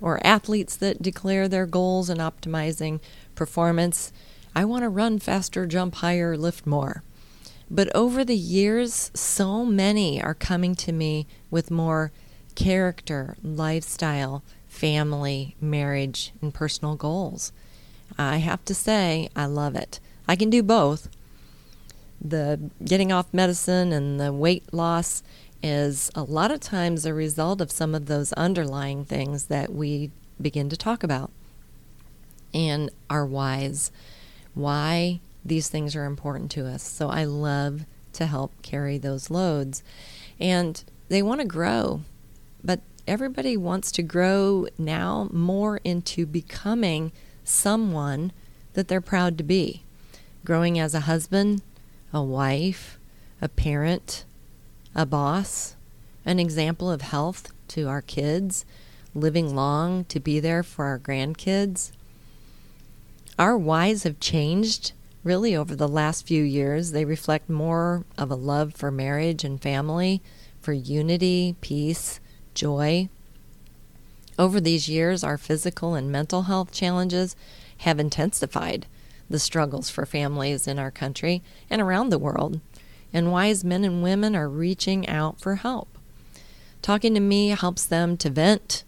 or 0.00 0.24
athletes 0.26 0.76
that 0.76 1.02
declare 1.02 1.48
their 1.48 1.66
goals 1.66 2.10
in 2.10 2.18
optimizing 2.18 3.00
performance. 3.34 4.12
I 4.54 4.64
want 4.64 4.82
to 4.82 4.88
run 4.88 5.18
faster, 5.18 5.66
jump 5.66 5.96
higher, 5.96 6.36
lift 6.36 6.66
more. 6.66 7.02
But 7.70 7.94
over 7.96 8.22
the 8.22 8.36
years, 8.36 9.10
so 9.14 9.64
many 9.64 10.22
are 10.22 10.34
coming 10.34 10.74
to 10.74 10.92
me 10.92 11.26
with 11.50 11.70
more 11.70 12.12
character, 12.54 13.36
lifestyle, 13.42 14.42
family, 14.68 15.56
marriage, 15.58 16.32
and 16.42 16.52
personal 16.52 16.96
goals. 16.96 17.50
I 18.18 18.38
have 18.38 18.62
to 18.66 18.74
say, 18.74 19.30
I 19.34 19.46
love 19.46 19.74
it. 19.74 20.00
I 20.28 20.36
can 20.36 20.50
do 20.50 20.62
both, 20.62 21.08
the 22.22 22.70
getting 22.84 23.10
off 23.10 23.32
medicine 23.32 23.92
and 23.92 24.20
the 24.20 24.32
weight 24.32 24.72
loss 24.72 25.22
is 25.62 26.10
a 26.14 26.22
lot 26.22 26.50
of 26.50 26.60
times 26.60 27.04
a 27.04 27.14
result 27.14 27.60
of 27.60 27.70
some 27.70 27.94
of 27.94 28.06
those 28.06 28.32
underlying 28.34 29.04
things 29.04 29.46
that 29.46 29.72
we 29.72 30.10
begin 30.40 30.68
to 30.68 30.76
talk 30.76 31.02
about 31.02 31.30
and 32.52 32.90
our 33.08 33.24
whys, 33.24 33.90
why 34.54 35.20
these 35.44 35.68
things 35.68 35.96
are 35.96 36.04
important 36.04 36.50
to 36.52 36.66
us. 36.66 36.82
So 36.82 37.08
I 37.08 37.24
love 37.24 37.84
to 38.14 38.26
help 38.26 38.52
carry 38.62 38.98
those 38.98 39.30
loads. 39.30 39.82
And 40.38 40.82
they 41.08 41.22
want 41.22 41.40
to 41.40 41.46
grow, 41.46 42.02
but 42.62 42.80
everybody 43.06 43.56
wants 43.56 43.90
to 43.92 44.02
grow 44.02 44.66
now 44.78 45.28
more 45.32 45.78
into 45.78 46.26
becoming 46.26 47.12
someone 47.44 48.32
that 48.74 48.88
they're 48.88 49.00
proud 49.00 49.38
to 49.38 49.44
be. 49.44 49.82
Growing 50.44 50.78
as 50.78 50.94
a 50.94 51.00
husband, 51.00 51.62
a 52.12 52.22
wife, 52.22 52.98
a 53.40 53.48
parent, 53.48 54.24
a 54.94 55.06
boss, 55.06 55.76
an 56.24 56.38
example 56.38 56.90
of 56.90 57.02
health 57.02 57.52
to 57.68 57.88
our 57.88 58.02
kids, 58.02 58.64
living 59.14 59.54
long 59.54 60.04
to 60.04 60.20
be 60.20 60.38
there 60.40 60.62
for 60.62 60.84
our 60.84 60.98
grandkids. 60.98 61.92
Our 63.38 63.56
whys 63.56 64.02
have 64.02 64.20
changed 64.20 64.92
really 65.24 65.56
over 65.56 65.74
the 65.74 65.88
last 65.88 66.26
few 66.26 66.42
years. 66.42 66.92
They 66.92 67.04
reflect 67.04 67.48
more 67.48 68.04
of 68.18 68.30
a 68.30 68.36
love 68.36 68.74
for 68.74 68.90
marriage 68.90 69.44
and 69.44 69.60
family, 69.60 70.20
for 70.60 70.72
unity, 70.72 71.56
peace, 71.60 72.20
joy. 72.54 73.08
Over 74.38 74.60
these 74.60 74.88
years, 74.88 75.24
our 75.24 75.38
physical 75.38 75.94
and 75.94 76.10
mental 76.10 76.42
health 76.42 76.72
challenges 76.72 77.36
have 77.78 77.98
intensified 77.98 78.86
the 79.28 79.38
struggles 79.38 79.90
for 79.90 80.06
families 80.06 80.66
in 80.66 80.78
our 80.78 80.90
country 80.90 81.42
and 81.70 81.80
around 81.80 82.10
the 82.10 82.18
world, 82.18 82.60
and 83.12 83.32
wise 83.32 83.64
men 83.64 83.84
and 83.84 84.02
women 84.02 84.34
are 84.34 84.48
reaching 84.48 85.08
out 85.08 85.40
for 85.40 85.56
help. 85.56 85.98
Talking 86.80 87.14
to 87.14 87.20
me 87.20 87.48
helps 87.48 87.84
them 87.84 88.16
to 88.18 88.30
vent, 88.30 88.84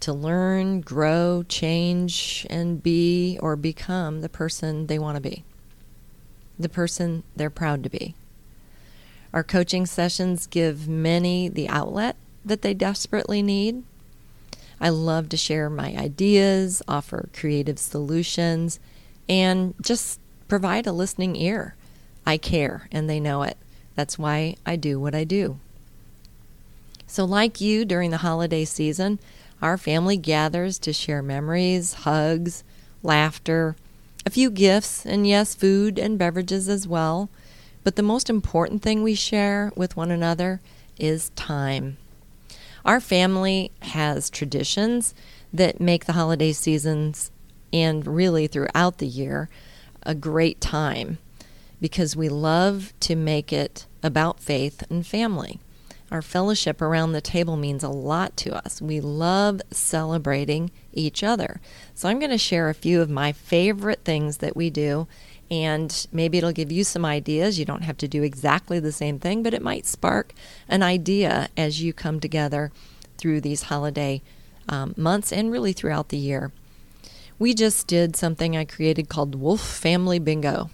to 0.00 0.12
learn, 0.12 0.80
grow, 0.80 1.44
change, 1.48 2.46
and 2.50 2.82
be 2.82 3.38
or 3.40 3.56
become 3.56 4.20
the 4.20 4.28
person 4.28 4.86
they 4.86 4.98
want 4.98 5.16
to 5.16 5.20
be, 5.20 5.44
the 6.58 6.68
person 6.68 7.22
they're 7.34 7.50
proud 7.50 7.82
to 7.84 7.90
be. 7.90 8.14
Our 9.32 9.42
coaching 9.42 9.86
sessions 9.86 10.46
give 10.46 10.88
many 10.88 11.48
the 11.48 11.68
outlet 11.68 12.16
that 12.44 12.62
they 12.62 12.74
desperately 12.74 13.42
need. 13.42 13.82
I 14.80 14.90
love 14.90 15.28
to 15.30 15.36
share 15.36 15.68
my 15.68 15.96
ideas, 15.96 16.82
offer 16.86 17.28
creative 17.32 17.78
solutions, 17.78 18.78
and 19.28 19.74
just 19.80 20.20
provide 20.48 20.86
a 20.86 20.92
listening 20.92 21.36
ear. 21.36 21.74
I 22.26 22.36
care, 22.36 22.88
and 22.92 23.08
they 23.08 23.20
know 23.20 23.42
it. 23.42 23.56
That's 23.94 24.18
why 24.18 24.56
I 24.64 24.76
do 24.76 25.00
what 25.00 25.14
I 25.14 25.24
do. 25.24 25.58
So, 27.06 27.24
like 27.24 27.60
you 27.60 27.84
during 27.84 28.10
the 28.10 28.18
holiday 28.18 28.64
season, 28.64 29.18
our 29.62 29.76
family 29.76 30.16
gathers 30.16 30.78
to 30.80 30.92
share 30.92 31.22
memories, 31.22 31.94
hugs, 31.94 32.62
laughter, 33.02 33.76
a 34.26 34.30
few 34.30 34.50
gifts, 34.50 35.06
and 35.06 35.26
yes, 35.26 35.54
food 35.54 35.98
and 35.98 36.18
beverages 36.18 36.68
as 36.68 36.86
well. 36.86 37.30
But 37.82 37.96
the 37.96 38.02
most 38.02 38.28
important 38.28 38.82
thing 38.82 39.02
we 39.02 39.14
share 39.14 39.72
with 39.74 39.96
one 39.96 40.10
another 40.10 40.60
is 40.98 41.30
time. 41.30 41.96
Our 42.84 43.00
family 43.00 43.70
has 43.80 44.28
traditions 44.30 45.14
that 45.52 45.80
make 45.80 46.04
the 46.04 46.12
holiday 46.12 46.52
seasons 46.52 47.30
and 47.72 48.06
really 48.06 48.46
throughout 48.46 48.98
the 48.98 49.06
year 49.06 49.48
a 50.02 50.14
great 50.14 50.60
time 50.60 51.18
because 51.80 52.16
we 52.16 52.28
love 52.28 52.92
to 53.00 53.14
make 53.14 53.52
it 53.52 53.86
about 54.02 54.40
faith 54.40 54.82
and 54.90 55.06
family. 55.06 55.60
Our 56.10 56.22
fellowship 56.22 56.80
around 56.80 57.12
the 57.12 57.20
table 57.20 57.56
means 57.56 57.82
a 57.82 57.90
lot 57.90 58.36
to 58.38 58.54
us. 58.54 58.80
We 58.80 58.98
love 59.00 59.60
celebrating 59.70 60.70
each 60.92 61.22
other. 61.22 61.60
So, 61.94 62.08
I'm 62.08 62.18
going 62.18 62.30
to 62.30 62.38
share 62.38 62.70
a 62.70 62.74
few 62.74 63.02
of 63.02 63.10
my 63.10 63.32
favorite 63.32 64.04
things 64.04 64.38
that 64.38 64.56
we 64.56 64.70
do, 64.70 65.06
and 65.50 66.06
maybe 66.10 66.38
it'll 66.38 66.52
give 66.52 66.72
you 66.72 66.82
some 66.82 67.04
ideas. 67.04 67.58
You 67.58 67.66
don't 67.66 67.82
have 67.82 67.98
to 67.98 68.08
do 68.08 68.22
exactly 68.22 68.80
the 68.80 68.92
same 68.92 69.18
thing, 69.18 69.42
but 69.42 69.52
it 69.52 69.60
might 69.60 69.84
spark 69.84 70.32
an 70.66 70.82
idea 70.82 71.48
as 71.58 71.82
you 71.82 71.92
come 71.92 72.20
together 72.20 72.72
through 73.18 73.42
these 73.42 73.64
holiday 73.64 74.22
um, 74.68 74.94
months 74.96 75.30
and 75.30 75.52
really 75.52 75.74
throughout 75.74 76.08
the 76.08 76.16
year. 76.16 76.52
We 77.40 77.54
just 77.54 77.86
did 77.86 78.16
something 78.16 78.56
I 78.56 78.64
created 78.64 79.08
called 79.08 79.36
Wolfe 79.36 79.60
Family 79.60 80.18
Bingo. 80.18 80.70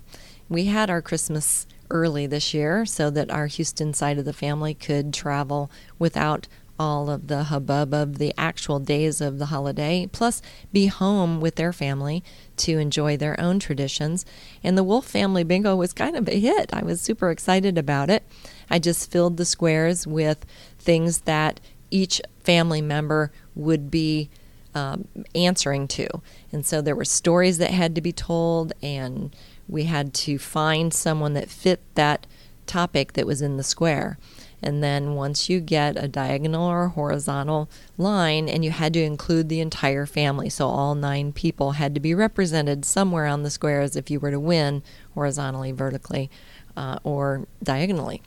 We 0.48 0.64
had 0.64 0.88
our 0.88 1.02
Christmas 1.02 1.66
early 1.90 2.26
this 2.26 2.54
year 2.54 2.86
so 2.86 3.10
that 3.10 3.30
our 3.30 3.48
Houston 3.48 3.92
side 3.92 4.18
of 4.18 4.24
the 4.24 4.32
family 4.32 4.72
could 4.72 5.12
travel 5.12 5.70
without 5.98 6.48
all 6.78 7.10
of 7.10 7.26
the 7.26 7.44
hubbub 7.44 7.92
of 7.92 8.16
the 8.16 8.32
actual 8.38 8.78
days 8.78 9.20
of 9.20 9.38
the 9.38 9.46
holiday, 9.46 10.08
plus 10.10 10.40
be 10.72 10.86
home 10.86 11.38
with 11.38 11.56
their 11.56 11.72
family 11.72 12.24
to 12.56 12.78
enjoy 12.78 13.18
their 13.18 13.38
own 13.38 13.58
traditions. 13.58 14.24
And 14.62 14.76
the 14.76 14.82
Wolfe 14.82 15.06
Family 15.06 15.44
Bingo 15.44 15.76
was 15.76 15.92
kind 15.92 16.16
of 16.16 16.26
a 16.30 16.40
hit. 16.40 16.70
I 16.72 16.82
was 16.82 16.98
super 16.98 17.30
excited 17.30 17.76
about 17.76 18.08
it. 18.08 18.22
I 18.70 18.78
just 18.78 19.10
filled 19.10 19.36
the 19.36 19.44
squares 19.44 20.06
with 20.06 20.46
things 20.78 21.20
that 21.20 21.60
each 21.90 22.22
family 22.42 22.80
member 22.80 23.32
would 23.54 23.90
be 23.90 24.30
um, 24.74 25.08
answering 25.34 25.88
to. 25.88 26.08
And 26.52 26.66
so 26.66 26.80
there 26.80 26.96
were 26.96 27.04
stories 27.04 27.58
that 27.58 27.70
had 27.70 27.94
to 27.94 28.00
be 28.00 28.12
told, 28.12 28.72
and 28.82 29.34
we 29.68 29.84
had 29.84 30.12
to 30.14 30.38
find 30.38 30.92
someone 30.92 31.34
that 31.34 31.48
fit 31.48 31.80
that 31.94 32.26
topic 32.66 33.12
that 33.12 33.26
was 33.26 33.42
in 33.42 33.56
the 33.56 33.62
square. 33.62 34.18
And 34.62 34.82
then 34.82 35.14
once 35.14 35.50
you 35.50 35.60
get 35.60 36.02
a 36.02 36.08
diagonal 36.08 36.66
or 36.66 36.88
horizontal 36.88 37.68
line, 37.98 38.48
and 38.48 38.64
you 38.64 38.70
had 38.70 38.94
to 38.94 39.02
include 39.02 39.50
the 39.50 39.60
entire 39.60 40.06
family, 40.06 40.48
so 40.48 40.68
all 40.68 40.94
nine 40.94 41.32
people 41.32 41.72
had 41.72 41.94
to 41.94 42.00
be 42.00 42.14
represented 42.14 42.84
somewhere 42.86 43.26
on 43.26 43.42
the 43.42 43.50
squares 43.50 43.94
if 43.94 44.10
you 44.10 44.18
were 44.18 44.30
to 44.30 44.40
win 44.40 44.82
horizontally, 45.12 45.70
vertically, 45.70 46.30
uh, 46.78 46.98
or 47.04 47.46
diagonally. 47.62 48.22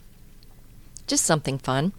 Just 1.07 1.25
something 1.25 1.57
fun. 1.57 1.91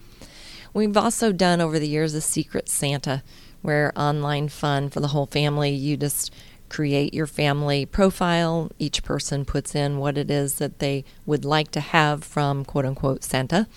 We've 0.72 0.96
also 0.96 1.32
done 1.32 1.60
over 1.60 1.80
the 1.80 1.88
years 1.88 2.14
a 2.14 2.20
Secret 2.20 2.68
Santa, 2.68 3.24
where 3.68 3.92
online 3.96 4.48
fun 4.48 4.88
for 4.88 5.00
the 5.00 5.08
whole 5.08 5.26
family. 5.26 5.68
You 5.68 5.98
just 5.98 6.32
create 6.70 7.12
your 7.12 7.26
family 7.26 7.84
profile. 7.84 8.70
Each 8.78 9.04
person 9.04 9.44
puts 9.44 9.74
in 9.74 9.98
what 9.98 10.16
it 10.16 10.30
is 10.30 10.54
that 10.54 10.78
they 10.78 11.04
would 11.26 11.44
like 11.44 11.70
to 11.72 11.80
have 11.80 12.24
from 12.24 12.64
quote 12.64 12.86
unquote 12.86 13.22
Santa. 13.22 13.68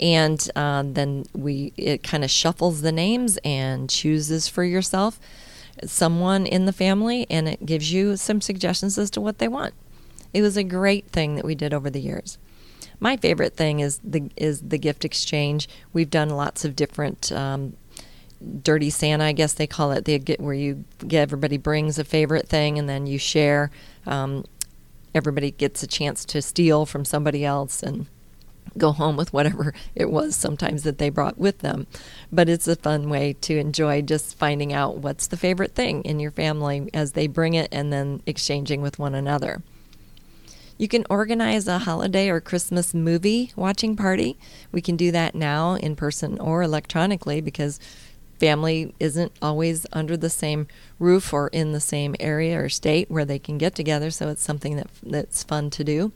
And 0.00 0.50
uh, 0.56 0.82
then 0.84 1.26
we 1.32 1.72
it 1.76 2.02
kind 2.02 2.24
of 2.24 2.30
shuffles 2.30 2.80
the 2.80 2.90
names 2.90 3.38
and 3.44 3.88
chooses 3.88 4.48
for 4.48 4.64
yourself 4.64 5.20
someone 5.84 6.44
in 6.44 6.66
the 6.66 6.72
family, 6.72 7.24
and 7.30 7.48
it 7.48 7.64
gives 7.64 7.92
you 7.92 8.16
some 8.16 8.40
suggestions 8.40 8.98
as 8.98 9.10
to 9.10 9.20
what 9.20 9.38
they 9.38 9.46
want. 9.46 9.74
It 10.32 10.42
was 10.42 10.56
a 10.56 10.64
great 10.64 11.06
thing 11.10 11.36
that 11.36 11.44
we 11.44 11.54
did 11.54 11.72
over 11.72 11.88
the 11.88 12.00
years. 12.00 12.36
My 12.98 13.16
favorite 13.16 13.54
thing 13.54 13.78
is 13.78 14.00
the 14.02 14.28
is 14.36 14.60
the 14.62 14.78
gift 14.78 15.04
exchange. 15.04 15.68
We've 15.92 16.10
done 16.10 16.30
lots 16.30 16.64
of 16.64 16.74
different 16.74 17.30
um, 17.30 17.76
dirty 18.62 18.90
Santa, 18.90 19.24
I 19.24 19.32
guess 19.32 19.54
they 19.54 19.66
call 19.66 19.92
it. 19.92 20.04
They 20.04 20.18
get 20.18 20.40
where 20.40 20.54
you 20.54 20.84
get 21.06 21.22
everybody 21.22 21.56
brings 21.56 21.98
a 21.98 22.04
favorite 22.04 22.48
thing 22.48 22.78
and 22.78 22.88
then 22.88 23.06
you 23.06 23.18
share. 23.18 23.70
Um, 24.06 24.44
everybody 25.14 25.50
gets 25.50 25.82
a 25.82 25.86
chance 25.86 26.24
to 26.26 26.42
steal 26.42 26.86
from 26.86 27.04
somebody 27.04 27.44
else 27.44 27.82
and 27.82 28.06
go 28.76 28.92
home 28.92 29.16
with 29.16 29.32
whatever 29.32 29.72
it 29.94 30.10
was 30.10 30.36
sometimes 30.36 30.82
that 30.82 30.98
they 30.98 31.08
brought 31.08 31.38
with 31.38 31.58
them. 31.58 31.86
But 32.30 32.48
it's 32.48 32.68
a 32.68 32.76
fun 32.76 33.08
way 33.08 33.34
to 33.42 33.58
enjoy 33.58 34.02
just 34.02 34.36
finding 34.36 34.72
out 34.72 34.98
what's 34.98 35.26
the 35.26 35.36
favorite 35.36 35.74
thing 35.74 36.02
in 36.02 36.20
your 36.20 36.30
family 36.30 36.90
as 36.92 37.12
they 37.12 37.26
bring 37.26 37.54
it 37.54 37.68
and 37.72 37.92
then 37.92 38.22
exchanging 38.26 38.82
with 38.82 38.98
one 38.98 39.14
another. 39.14 39.62
You 40.78 40.88
can 40.88 41.06
organize 41.08 41.66
a 41.66 41.78
holiday 41.78 42.28
or 42.28 42.40
Christmas 42.40 42.92
movie 42.92 43.50
watching 43.56 43.96
party. 43.96 44.38
We 44.72 44.82
can 44.82 44.96
do 44.96 45.10
that 45.10 45.34
now 45.34 45.74
in 45.74 45.96
person 45.96 46.38
or 46.38 46.62
electronically 46.62 47.40
because 47.40 47.80
family 48.38 48.94
isn't 49.00 49.32
always 49.40 49.86
under 49.92 50.16
the 50.16 50.30
same 50.30 50.66
roof 50.98 51.32
or 51.32 51.48
in 51.48 51.72
the 51.72 51.80
same 51.80 52.14
area 52.20 52.60
or 52.60 52.68
state 52.68 53.10
where 53.10 53.24
they 53.24 53.38
can 53.38 53.58
get 53.58 53.74
together, 53.74 54.10
so 54.10 54.28
it's 54.28 54.42
something 54.42 54.76
that 54.76 54.88
that's 55.02 55.42
fun 55.42 55.70
to 55.70 55.84
do. 55.84 56.12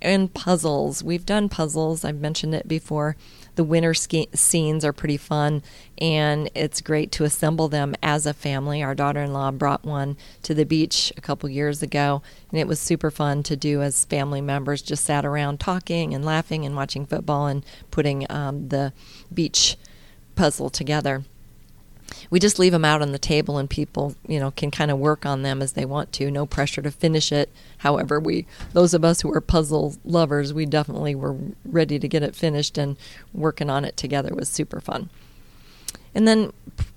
And 0.00 0.34
puzzles. 0.34 1.04
We've 1.04 1.24
done 1.24 1.48
puzzles. 1.48 2.04
I've 2.04 2.20
mentioned 2.20 2.56
it 2.56 2.66
before. 2.66 3.16
The 3.54 3.62
winter 3.62 3.94
scenes 3.94 4.84
are 4.84 4.92
pretty 4.92 5.18
fun, 5.18 5.62
and 5.98 6.50
it's 6.54 6.80
great 6.80 7.12
to 7.12 7.24
assemble 7.24 7.68
them 7.68 7.94
as 8.02 8.26
a 8.26 8.34
family. 8.34 8.82
Our 8.82 8.94
daughter 8.94 9.20
in 9.20 9.32
law 9.32 9.50
brought 9.52 9.84
one 9.84 10.16
to 10.42 10.54
the 10.54 10.64
beach 10.64 11.12
a 11.16 11.20
couple 11.20 11.48
years 11.50 11.82
ago, 11.82 12.22
and 12.50 12.58
it 12.58 12.66
was 12.66 12.80
super 12.80 13.10
fun 13.10 13.42
to 13.44 13.54
do 13.54 13.82
as 13.82 14.06
family 14.06 14.40
members. 14.40 14.82
Just 14.82 15.04
sat 15.04 15.24
around 15.24 15.60
talking 15.60 16.14
and 16.14 16.24
laughing 16.24 16.64
and 16.64 16.74
watching 16.74 17.06
football 17.06 17.46
and 17.46 17.64
putting 17.90 18.26
um, 18.28 18.70
the 18.70 18.92
beach 19.32 19.76
puzzle 20.34 20.70
together. 20.70 21.24
We 22.30 22.40
just 22.40 22.58
leave 22.58 22.72
them 22.72 22.84
out 22.84 23.02
on 23.02 23.12
the 23.12 23.18
table 23.18 23.58
and 23.58 23.68
people, 23.68 24.14
you 24.26 24.38
know, 24.38 24.50
can 24.50 24.70
kind 24.70 24.90
of 24.90 24.98
work 24.98 25.24
on 25.24 25.42
them 25.42 25.62
as 25.62 25.72
they 25.72 25.84
want 25.84 26.12
to. 26.14 26.30
No 26.30 26.46
pressure 26.46 26.82
to 26.82 26.90
finish 26.90 27.32
it. 27.32 27.50
However, 27.78 28.20
we 28.20 28.46
those 28.72 28.94
of 28.94 29.04
us 29.04 29.22
who 29.22 29.32
are 29.32 29.40
puzzle 29.40 29.96
lovers, 30.04 30.52
we 30.52 30.66
definitely 30.66 31.14
were 31.14 31.36
ready 31.64 31.98
to 31.98 32.08
get 32.08 32.22
it 32.22 32.36
finished 32.36 32.76
and 32.76 32.96
working 33.32 33.70
on 33.70 33.84
it 33.84 33.96
together 33.96 34.34
was 34.34 34.48
super 34.48 34.80
fun. 34.80 35.10
And 36.14 36.28
then 36.28 36.52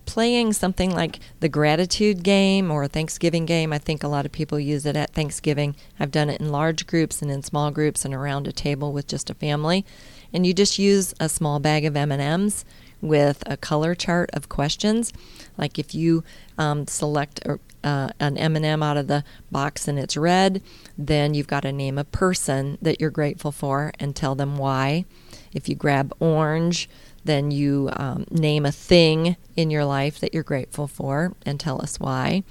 playing 0.05 0.53
something 0.53 0.91
like 0.91 1.19
the 1.39 1.49
gratitude 1.49 2.23
game 2.23 2.69
or 2.69 2.83
a 2.83 2.87
Thanksgiving 2.87 3.45
game. 3.45 3.73
I 3.73 3.77
think 3.77 4.03
a 4.03 4.07
lot 4.07 4.25
of 4.25 4.31
people 4.31 4.59
use 4.59 4.85
it 4.85 4.95
at 4.95 5.13
Thanksgiving. 5.13 5.75
I've 5.99 6.11
done 6.11 6.29
it 6.29 6.39
in 6.39 6.51
large 6.51 6.85
groups 6.85 7.21
and 7.21 7.31
in 7.31 7.43
small 7.43 7.71
groups 7.71 8.05
and 8.05 8.13
around 8.13 8.47
a 8.47 8.51
table 8.51 8.93
with 8.93 9.07
just 9.07 9.29
a 9.29 9.33
family. 9.33 9.85
And 10.33 10.45
you 10.45 10.53
just 10.53 10.77
use 10.77 11.13
a 11.19 11.29
small 11.29 11.59
bag 11.59 11.85
of 11.85 11.95
M&Ms 11.95 12.65
with 13.05 13.43
a 13.45 13.57
color 13.57 13.95
chart 13.95 14.29
of 14.33 14.49
questions. 14.49 15.13
Like 15.57 15.79
if 15.79 15.93
you 15.95 16.23
um, 16.57 16.87
select 16.87 17.39
a, 17.45 17.59
uh, 17.83 18.09
an 18.19 18.37
M&M 18.37 18.81
out 18.81 18.97
of 18.97 19.07
the 19.07 19.23
box 19.51 19.87
and 19.87 19.99
it's 19.99 20.17
red, 20.17 20.61
then 20.97 21.33
you've 21.33 21.47
got 21.47 21.61
to 21.61 21.71
name 21.71 21.97
a 21.97 22.03
person 22.03 22.77
that 22.81 22.99
you're 22.99 23.09
grateful 23.09 23.51
for 23.51 23.93
and 23.99 24.15
tell 24.15 24.35
them 24.35 24.57
why. 24.57 25.05
If 25.53 25.69
you 25.69 25.75
grab 25.75 26.13
orange, 26.19 26.89
then 27.23 27.51
you 27.51 27.89
um, 27.93 28.25
name 28.29 28.65
a 28.65 28.71
thing 28.71 29.35
in 29.55 29.71
your 29.71 29.85
life 29.85 30.19
that 30.19 30.33
you're 30.33 30.43
grateful 30.43 30.87
for 30.87 31.33
and 31.45 31.59
tell 31.59 31.81
us 31.81 31.99
why. 31.99 32.43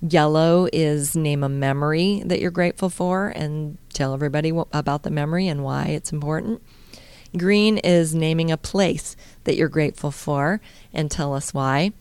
Yellow 0.00 0.68
is 0.72 1.16
name 1.16 1.42
a 1.42 1.48
memory 1.48 2.22
that 2.26 2.40
you're 2.40 2.50
grateful 2.50 2.90
for 2.90 3.28
and 3.28 3.78
tell 3.94 4.12
everybody 4.12 4.52
about 4.72 5.02
the 5.02 5.10
memory 5.10 5.48
and 5.48 5.64
why 5.64 5.86
it's 5.86 6.12
important. 6.12 6.62
Green 7.36 7.78
is 7.78 8.14
naming 8.14 8.50
a 8.50 8.56
place 8.56 9.16
that 9.44 9.56
you're 9.56 9.68
grateful 9.68 10.10
for 10.10 10.60
and 10.92 11.10
tell 11.10 11.34
us 11.34 11.52
why. 11.52 11.92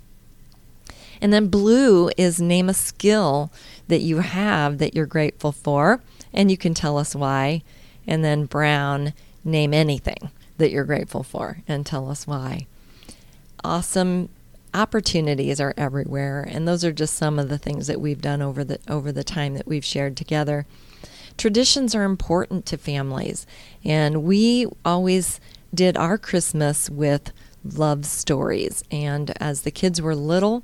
And 1.21 1.31
then 1.31 1.47
blue 1.47 2.09
is 2.17 2.41
name 2.41 2.69
a 2.69 2.73
skill 2.73 3.51
that 3.87 4.01
you 4.01 4.19
have 4.19 4.77
that 4.79 4.93
you're 4.93 5.05
grateful 5.05 5.51
for 5.51 6.01
and 6.33 6.51
you 6.51 6.57
can 6.57 6.73
tell 6.73 6.97
us 6.97 7.15
why. 7.15 7.63
And 8.05 8.23
then 8.23 8.45
brown, 8.45 9.13
name 9.43 9.73
anything 9.73 10.31
that 10.57 10.71
you're 10.71 10.83
grateful 10.83 11.23
for 11.23 11.59
and 11.67 11.85
tell 11.85 12.09
us 12.09 12.27
why. 12.27 12.67
Awesome 13.63 14.29
opportunities 14.73 15.61
are 15.61 15.73
everywhere 15.77 16.45
and 16.49 16.67
those 16.67 16.83
are 16.83 16.91
just 16.91 17.13
some 17.13 17.37
of 17.37 17.47
the 17.47 17.57
things 17.57 17.87
that 17.87 18.01
we've 18.01 18.21
done 18.21 18.41
over 18.41 18.63
the 18.63 18.79
over 18.87 19.11
the 19.11 19.23
time 19.23 19.53
that 19.53 19.67
we've 19.67 19.85
shared 19.85 20.17
together. 20.17 20.65
Traditions 21.37 21.95
are 21.95 22.03
important 22.03 22.65
to 22.67 22.77
families 22.77 23.45
and 23.83 24.23
we 24.23 24.67
always 24.85 25.39
did 25.73 25.97
our 25.97 26.17
Christmas 26.17 26.89
with 26.89 27.31
love 27.63 28.05
stories. 28.05 28.83
And 28.91 29.33
as 29.41 29.61
the 29.61 29.71
kids 29.71 30.01
were 30.01 30.15
little, 30.15 30.63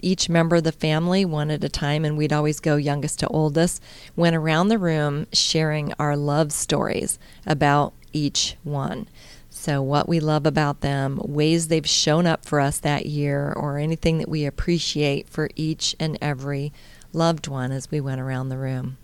each 0.00 0.28
member 0.28 0.56
of 0.56 0.64
the 0.64 0.72
family, 0.72 1.24
one 1.24 1.50
at 1.50 1.64
a 1.64 1.68
time, 1.68 2.04
and 2.04 2.16
we'd 2.16 2.32
always 2.32 2.60
go 2.60 2.76
youngest 2.76 3.18
to 3.20 3.28
oldest, 3.28 3.82
went 4.16 4.36
around 4.36 4.68
the 4.68 4.78
room 4.78 5.26
sharing 5.32 5.92
our 5.98 6.16
love 6.16 6.52
stories 6.52 7.18
about 7.46 7.92
each 8.12 8.56
one. 8.62 9.08
So, 9.50 9.82
what 9.82 10.08
we 10.08 10.18
love 10.18 10.46
about 10.46 10.80
them, 10.80 11.20
ways 11.22 11.68
they've 11.68 11.88
shown 11.88 12.26
up 12.26 12.44
for 12.44 12.58
us 12.58 12.78
that 12.78 13.06
year, 13.06 13.52
or 13.52 13.78
anything 13.78 14.18
that 14.18 14.28
we 14.28 14.46
appreciate 14.46 15.28
for 15.28 15.50
each 15.56 15.94
and 16.00 16.16
every 16.22 16.72
loved 17.12 17.48
one 17.48 17.70
as 17.70 17.90
we 17.90 18.00
went 18.00 18.20
around 18.20 18.48
the 18.48 18.56
room 18.56 18.96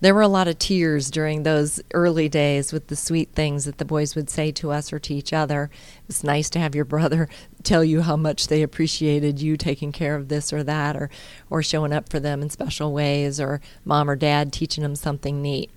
there 0.00 0.14
were 0.14 0.22
a 0.22 0.28
lot 0.28 0.48
of 0.48 0.58
tears 0.58 1.10
during 1.10 1.42
those 1.42 1.80
early 1.94 2.28
days 2.28 2.72
with 2.72 2.88
the 2.88 2.96
sweet 2.96 3.30
things 3.32 3.64
that 3.64 3.78
the 3.78 3.84
boys 3.84 4.14
would 4.14 4.30
say 4.30 4.52
to 4.52 4.70
us 4.70 4.92
or 4.92 4.98
to 4.98 5.14
each 5.14 5.32
other. 5.32 5.70
It 5.98 6.08
was 6.08 6.24
nice 6.24 6.50
to 6.50 6.58
have 6.58 6.74
your 6.74 6.84
brother 6.84 7.28
tell 7.62 7.84
you 7.84 8.02
how 8.02 8.16
much 8.16 8.48
they 8.48 8.62
appreciated 8.62 9.40
you 9.40 9.56
taking 9.56 9.92
care 9.92 10.14
of 10.14 10.28
this 10.28 10.52
or 10.52 10.62
that 10.64 10.96
or 10.96 11.10
or 11.50 11.62
showing 11.62 11.92
up 11.92 12.08
for 12.08 12.20
them 12.20 12.42
in 12.42 12.50
special 12.50 12.92
ways 12.92 13.40
or 13.40 13.60
mom 13.84 14.08
or 14.08 14.16
dad 14.16 14.52
teaching 14.52 14.82
them 14.82 14.96
something 14.96 15.42
neat. 15.42 15.70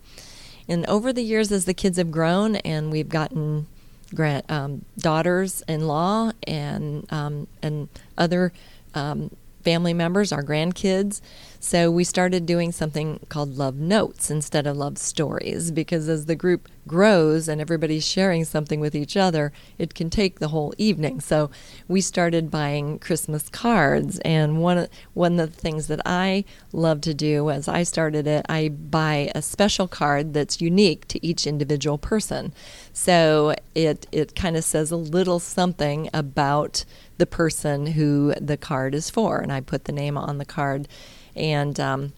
And 0.68 0.86
over 0.86 1.12
the 1.12 1.24
years 1.24 1.52
as 1.52 1.66
the 1.66 1.74
kids 1.74 1.98
have 1.98 2.12
grown 2.12 2.58
and 2.58 2.92
we've 2.92 3.10
gotten 3.10 3.66
grand, 4.14 4.44
um, 4.50 4.86
daughters-in-law 4.98 6.32
and 6.48 7.12
um, 7.12 7.48
and 7.62 7.90
other 8.18 8.54
um, 8.94 9.32
family 9.64 9.94
members, 9.94 10.32
our 10.32 10.44
grandkids, 10.44 11.22
so 11.62 11.92
we 11.92 12.06
started 12.06 12.46
doing 12.46 12.72
something 12.72 13.20
called 13.28 13.58
love 13.58 13.76
notes 13.76 14.32
instead 14.32 14.66
of 14.66 14.78
love 14.78 14.98
stories 14.98 15.72
because 15.72 16.08
as 16.08 16.26
the 16.26 16.36
group 16.36 16.70
grows 16.88 17.50
and 17.50 17.60
everybody's 17.60 18.08
sharing 18.08 18.46
something 18.46 18.80
with 18.80 18.96
each 18.96 19.18
other, 19.18 19.52
it 19.78 19.94
can 19.94 20.10
take 20.10 20.40
the 20.40 20.48
whole 20.48 20.74
evening. 20.78 21.20
So 21.20 21.52
we 21.88 22.00
started 22.00 22.50
buying 22.50 22.98
Christmas 22.98 23.50
cards 23.50 24.20
and 24.20 24.62
one 24.62 24.88
one 25.14 25.38
of 25.38 25.54
the 25.54 25.62
things 25.62 25.88
that 25.88 26.00
I 26.06 26.46
love 26.72 27.02
to 27.02 27.14
do 27.14 27.50
as 27.50 27.68
I 27.68 27.84
started 27.84 28.26
it, 28.26 28.46
I 28.48 28.70
buy 28.70 29.30
a 29.36 29.42
special 29.42 29.90
card 29.90 30.34
that's 30.34 30.62
unique 30.62 31.10
to 31.10 31.26
each 31.26 31.46
individual 31.46 31.98
person. 31.98 32.54
So 32.94 33.54
it 33.76 34.08
it 34.14 34.34
kind 34.34 34.56
of 34.56 34.64
says 34.64 34.92
a 34.92 34.98
little 34.98 35.40
something 35.40 36.10
about 36.14 36.86
the 37.20 37.28
person 37.28 37.88
who 37.88 38.34
the 38.42 38.58
card 38.58 38.96
is 38.96 39.10
for 39.10 39.40
and 39.40 39.52
I 39.52 39.62
put 39.62 39.86
the 39.86 39.92
name 39.92 40.18
on 40.18 40.40
the 40.40 40.46
card. 40.46 40.88
And 41.36 41.80
um, 41.80 42.14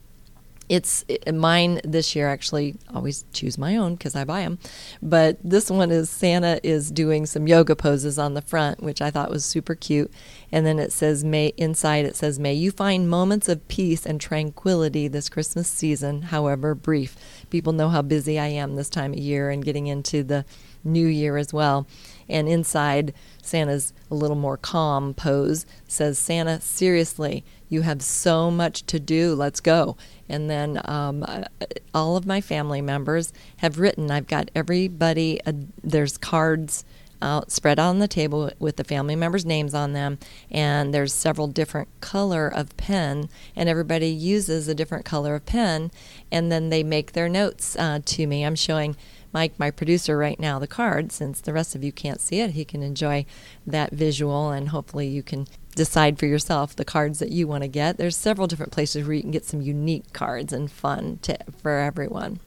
it's 0.71 1.03
it, 1.09 1.35
mine 1.35 1.81
this 1.83 2.15
year 2.15 2.29
actually 2.29 2.75
always 2.95 3.25
choose 3.33 3.57
my 3.57 3.75
own 3.75 3.95
because 3.95 4.15
i 4.15 4.23
buy 4.23 4.39
them 4.41 4.57
but 5.01 5.37
this 5.43 5.69
one 5.69 5.91
is 5.91 6.09
santa 6.09 6.61
is 6.63 6.89
doing 6.89 7.25
some 7.25 7.45
yoga 7.45 7.75
poses 7.75 8.17
on 8.17 8.35
the 8.35 8.41
front 8.41 8.81
which 8.81 9.01
i 9.01 9.11
thought 9.11 9.29
was 9.29 9.43
super 9.43 9.75
cute. 9.75 10.11
And 10.53 10.65
then 10.65 10.79
it 10.79 10.91
says 10.91 11.23
may 11.23 11.53
inside 11.57 12.05
it 12.05 12.15
says 12.15 12.39
may 12.39 12.53
you 12.53 12.71
find 12.71 13.09
moments 13.09 13.49
of 13.49 13.67
peace 13.67 14.05
and 14.05 14.19
tranquility 14.19 15.07
this 15.07 15.27
christmas 15.29 15.67
season 15.67 16.23
however 16.23 16.73
brief. 16.73 17.17
People 17.49 17.73
know 17.73 17.89
how 17.89 18.01
busy 18.01 18.39
i 18.39 18.47
am 18.47 18.75
this 18.75 18.89
time 18.89 19.11
of 19.11 19.19
year 19.19 19.49
and 19.49 19.65
getting 19.65 19.87
into 19.87 20.23
the 20.23 20.45
new 20.83 21.07
year 21.07 21.35
as 21.37 21.53
well 21.53 21.85
and 22.29 22.47
inside 22.47 23.13
santa's 23.41 23.93
a 24.10 24.15
little 24.15 24.36
more 24.36 24.57
calm 24.57 25.13
pose 25.13 25.65
says 25.88 26.17
santa 26.17 26.60
seriously 26.62 27.43
you 27.71 27.81
have 27.84 28.01
so 28.01 28.51
much 28.51 28.86
to 28.88 28.99
do. 28.99 29.34
Let's 29.34 29.62
go. 29.62 29.95
And 30.27 30.49
then 30.49 30.81
um, 30.84 31.23
uh, 31.25 31.45
all 31.93 32.17
of 32.17 32.25
my 32.25 32.41
family 32.41 32.81
members 32.81 33.31
have 33.57 33.79
written. 33.79 34.12
I've 34.12 34.27
got 34.27 34.51
everybody, 34.53 35.39
uh, 35.45 35.53
there's 35.81 36.17
cards 36.17 36.84
out, 37.21 37.49
spread 37.49 37.79
out 37.79 37.89
on 37.89 37.99
the 37.99 38.10
table 38.10 38.51
with 38.60 38.75
the 38.75 38.84
family 38.84 39.15
members' 39.15 39.45
names 39.45 39.73
on 39.73 39.93
them, 39.93 40.17
and 40.49 40.93
there's 40.93 41.13
several 41.13 41.47
different 41.47 41.88
color 42.01 42.47
of 42.47 42.75
pen, 42.77 43.29
and 43.55 43.69
everybody 43.69 44.07
uses 44.07 44.67
a 44.67 44.75
different 44.75 45.05
color 45.05 45.36
of 45.36 45.45
pen, 45.45 45.91
and 46.31 46.51
then 46.51 46.69
they 46.69 46.84
make 46.84 47.13
their 47.13 47.29
notes 47.29 47.75
uh, 47.77 47.99
to 48.03 48.27
me. 48.27 48.43
I'm 48.43 48.55
showing 48.55 48.97
Mike, 49.33 49.57
my 49.57 49.71
producer, 49.71 50.17
right 50.17 50.39
now 50.39 50.59
the 50.59 50.67
card. 50.67 51.11
Since 51.11 51.41
the 51.41 51.53
rest 51.53 51.75
of 51.75 51.83
you 51.83 51.91
can't 51.91 52.21
see 52.21 52.39
it, 52.39 52.51
he 52.51 52.65
can 52.65 52.83
enjoy 52.83 53.25
that 53.65 53.91
visual, 53.91 54.51
and 54.51 54.69
hopefully 54.69 55.07
you 55.07 55.23
can 55.23 55.47
decide 55.75 56.19
for 56.19 56.25
yourself 56.25 56.75
the 56.75 56.85
cards 56.85 57.19
that 57.19 57.31
you 57.31 57.47
want 57.47 57.63
to 57.63 57.67
get. 57.67 57.97
There's 57.97 58.17
several 58.17 58.47
different 58.47 58.71
places 58.71 59.05
where 59.05 59.15
you 59.15 59.21
can 59.21 59.31
get 59.31 59.45
some 59.45 59.61
unique 59.61 60.11
cards 60.13 60.51
and 60.51 60.69
fun 60.69 61.19
to, 61.23 61.37
for 61.61 61.77
everyone. 61.77 62.39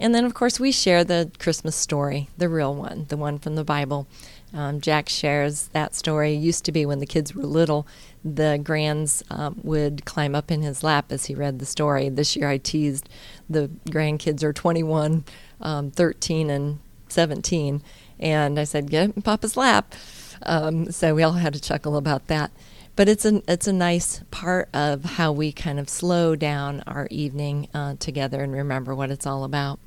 And 0.00 0.14
then, 0.14 0.24
of 0.24 0.34
course, 0.34 0.58
we 0.58 0.72
share 0.72 1.04
the 1.04 1.30
Christmas 1.38 1.76
story, 1.76 2.28
the 2.36 2.48
real 2.48 2.74
one, 2.74 3.06
the 3.08 3.16
one 3.16 3.38
from 3.38 3.54
the 3.54 3.64
Bible. 3.64 4.08
Um, 4.54 4.80
Jack 4.80 5.08
shares 5.08 5.68
that 5.72 5.94
story. 5.94 6.32
Used 6.32 6.64
to 6.64 6.72
be 6.72 6.86
when 6.86 7.00
the 7.00 7.06
kids 7.06 7.34
were 7.34 7.42
little, 7.42 7.86
the 8.24 8.60
grands 8.62 9.22
um, 9.28 9.60
would 9.64 10.04
climb 10.04 10.34
up 10.34 10.50
in 10.50 10.62
his 10.62 10.82
lap 10.82 11.10
as 11.10 11.26
he 11.26 11.34
read 11.34 11.58
the 11.58 11.66
story. 11.66 12.08
This 12.08 12.36
year 12.36 12.48
I 12.48 12.58
teased 12.58 13.08
the 13.50 13.68
grandkids 13.90 14.42
are 14.42 14.52
21, 14.52 15.24
um, 15.60 15.90
13, 15.90 16.50
and 16.50 16.78
17. 17.08 17.82
And 18.20 18.58
I 18.58 18.64
said, 18.64 18.90
Get 18.90 19.16
in 19.16 19.22
Papa's 19.22 19.56
lap. 19.56 19.94
Um, 20.42 20.90
so 20.90 21.14
we 21.14 21.22
all 21.22 21.32
had 21.32 21.54
to 21.54 21.60
chuckle 21.60 21.96
about 21.96 22.28
that. 22.28 22.52
But 22.96 23.08
it's 23.08 23.24
a 23.24 23.42
it's 23.48 23.66
a 23.66 23.72
nice 23.72 24.22
part 24.30 24.68
of 24.72 25.04
how 25.04 25.32
we 25.32 25.50
kind 25.50 25.80
of 25.80 25.88
slow 25.88 26.36
down 26.36 26.84
our 26.86 27.08
evening 27.10 27.66
uh, 27.74 27.94
together 27.98 28.40
and 28.40 28.52
remember 28.52 28.94
what 28.94 29.10
it's 29.10 29.26
all 29.26 29.42
about. 29.42 29.80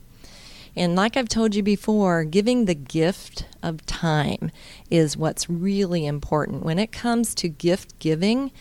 And 0.78 0.96
like 0.96 1.18
I've 1.18 1.28
told 1.28 1.56
you 1.56 1.63
before, 1.63 2.24
giving 2.24 2.66
the 2.66 2.76
gift 2.76 3.46
of 3.63 3.84
time 3.88 4.52
is 4.92 5.18
what's 5.18 5.50
really 5.50 6.06
important. 6.06 6.63
When 6.63 6.78
it 6.78 6.92
comes 6.92 7.34
to 7.36 7.50
gift 7.50 7.98
giving, 7.98 8.52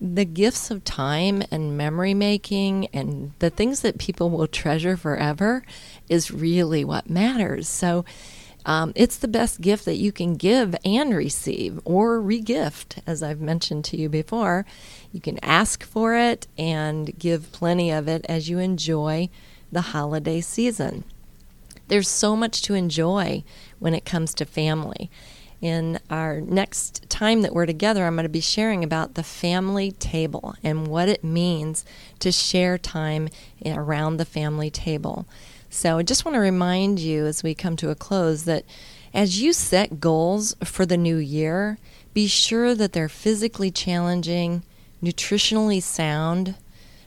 the 0.00 0.24
gifts 0.24 0.70
of 0.70 0.84
time 0.84 1.42
and 1.50 1.76
memory 1.76 2.14
making 2.14 2.86
and 2.92 3.32
the 3.40 3.50
things 3.50 3.80
that 3.80 3.98
people 3.98 4.30
will 4.30 4.46
treasure 4.46 4.96
forever 4.96 5.64
is 6.08 6.30
really 6.30 6.84
what 6.84 7.10
matters. 7.10 7.66
So 7.66 8.04
um, 8.64 8.92
it's 8.94 9.16
the 9.16 9.26
best 9.26 9.60
gift 9.60 9.84
that 9.86 9.96
you 9.96 10.12
can 10.12 10.36
give 10.36 10.76
and 10.84 11.12
receive 11.12 11.80
or 11.84 12.20
regift, 12.20 13.02
as 13.04 13.20
I've 13.20 13.40
mentioned 13.40 13.84
to 13.86 13.96
you 13.96 14.08
before. 14.08 14.64
You 15.10 15.20
can 15.20 15.42
ask 15.42 15.82
for 15.82 16.14
it 16.14 16.46
and 16.56 17.18
give 17.18 17.50
plenty 17.50 17.90
of 17.90 18.06
it 18.06 18.24
as 18.28 18.48
you 18.48 18.60
enjoy 18.60 19.28
the 19.72 19.80
holiday 19.80 20.40
season. 20.40 21.02
There's 21.88 22.08
so 22.08 22.36
much 22.36 22.62
to 22.62 22.74
enjoy 22.74 23.44
when 23.78 23.94
it 23.94 24.04
comes 24.04 24.34
to 24.34 24.44
family. 24.44 25.10
In 25.60 25.98
our 26.08 26.40
next 26.40 27.10
time 27.10 27.42
that 27.42 27.52
we're 27.52 27.66
together, 27.66 28.06
I'm 28.06 28.14
going 28.14 28.22
to 28.22 28.28
be 28.28 28.40
sharing 28.40 28.84
about 28.84 29.14
the 29.14 29.24
family 29.24 29.90
table 29.90 30.54
and 30.62 30.86
what 30.86 31.08
it 31.08 31.24
means 31.24 31.84
to 32.20 32.30
share 32.30 32.78
time 32.78 33.28
around 33.66 34.18
the 34.18 34.24
family 34.24 34.70
table. 34.70 35.26
So 35.68 35.98
I 35.98 36.02
just 36.02 36.24
want 36.24 36.36
to 36.36 36.40
remind 36.40 37.00
you 37.00 37.26
as 37.26 37.42
we 37.42 37.54
come 37.54 37.76
to 37.76 37.90
a 37.90 37.96
close 37.96 38.44
that 38.44 38.64
as 39.12 39.42
you 39.42 39.52
set 39.52 40.00
goals 40.00 40.54
for 40.62 40.86
the 40.86 40.96
new 40.96 41.16
year, 41.16 41.78
be 42.14 42.26
sure 42.26 42.74
that 42.74 42.92
they're 42.92 43.08
physically 43.08 43.70
challenging, 43.70 44.62
nutritionally 45.02 45.82
sound, 45.82 46.54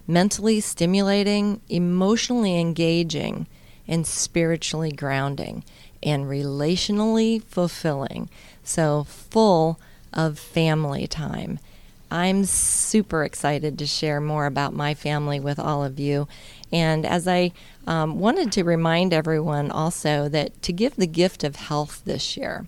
mentally 0.07 0.59
stimulating, 0.59 1.61
emotionally 1.69 2.59
engaging, 2.59 3.47
and 3.87 4.05
spiritually 4.05 4.91
grounding, 4.91 5.63
and 6.03 6.25
relationally 6.25 7.43
fulfilling. 7.43 8.29
So, 8.63 9.03
full 9.05 9.79
of 10.13 10.37
family 10.37 11.07
time. 11.07 11.59
I'm 12.11 12.43
super 12.43 13.23
excited 13.23 13.79
to 13.79 13.87
share 13.87 14.19
more 14.19 14.45
about 14.45 14.73
my 14.73 14.93
family 14.93 15.39
with 15.39 15.57
all 15.57 15.83
of 15.83 15.97
you. 15.97 16.27
And 16.71 17.05
as 17.05 17.25
I 17.25 17.53
um, 17.87 18.19
wanted 18.19 18.51
to 18.53 18.63
remind 18.63 19.13
everyone 19.13 19.71
also 19.71 20.27
that 20.27 20.61
to 20.63 20.73
give 20.73 20.97
the 20.97 21.07
gift 21.07 21.45
of 21.45 21.55
health 21.55 22.01
this 22.03 22.35
year, 22.35 22.67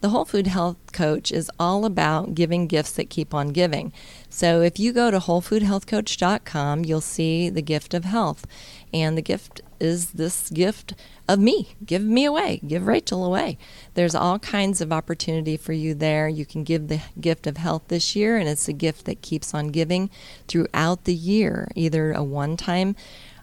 the 0.00 0.10
Whole 0.10 0.24
Food 0.24 0.46
Health 0.46 0.92
Coach 0.92 1.32
is 1.32 1.50
all 1.58 1.84
about 1.84 2.34
giving 2.34 2.66
gifts 2.66 2.92
that 2.92 3.10
keep 3.10 3.32
on 3.32 3.48
giving. 3.48 3.92
So 4.28 4.60
if 4.60 4.78
you 4.78 4.92
go 4.92 5.10
to 5.10 5.18
wholefoodhealthcoach.com, 5.18 6.84
you'll 6.84 7.00
see 7.00 7.48
the 7.48 7.62
gift 7.62 7.94
of 7.94 8.04
health. 8.04 8.46
And 8.92 9.16
the 9.16 9.22
gift 9.22 9.62
is 9.84 10.12
this 10.12 10.50
gift 10.50 10.94
of 11.28 11.38
me. 11.38 11.74
Give 11.84 12.02
me 12.02 12.24
away. 12.24 12.60
Give 12.66 12.86
Rachel 12.86 13.24
away. 13.24 13.58
There's 13.94 14.14
all 14.14 14.38
kinds 14.38 14.80
of 14.80 14.92
opportunity 14.92 15.56
for 15.56 15.72
you 15.72 15.94
there. 15.94 16.28
You 16.28 16.46
can 16.46 16.64
give 16.64 16.88
the 16.88 17.02
gift 17.20 17.46
of 17.46 17.58
health 17.58 17.82
this 17.88 18.16
year, 18.16 18.36
and 18.36 18.48
it's 18.48 18.68
a 18.68 18.72
gift 18.72 19.04
that 19.04 19.22
keeps 19.22 19.54
on 19.54 19.68
giving 19.68 20.10
throughout 20.48 21.04
the 21.04 21.14
year, 21.14 21.68
either 21.74 22.12
a 22.12 22.22
one 22.22 22.56
time 22.56 22.96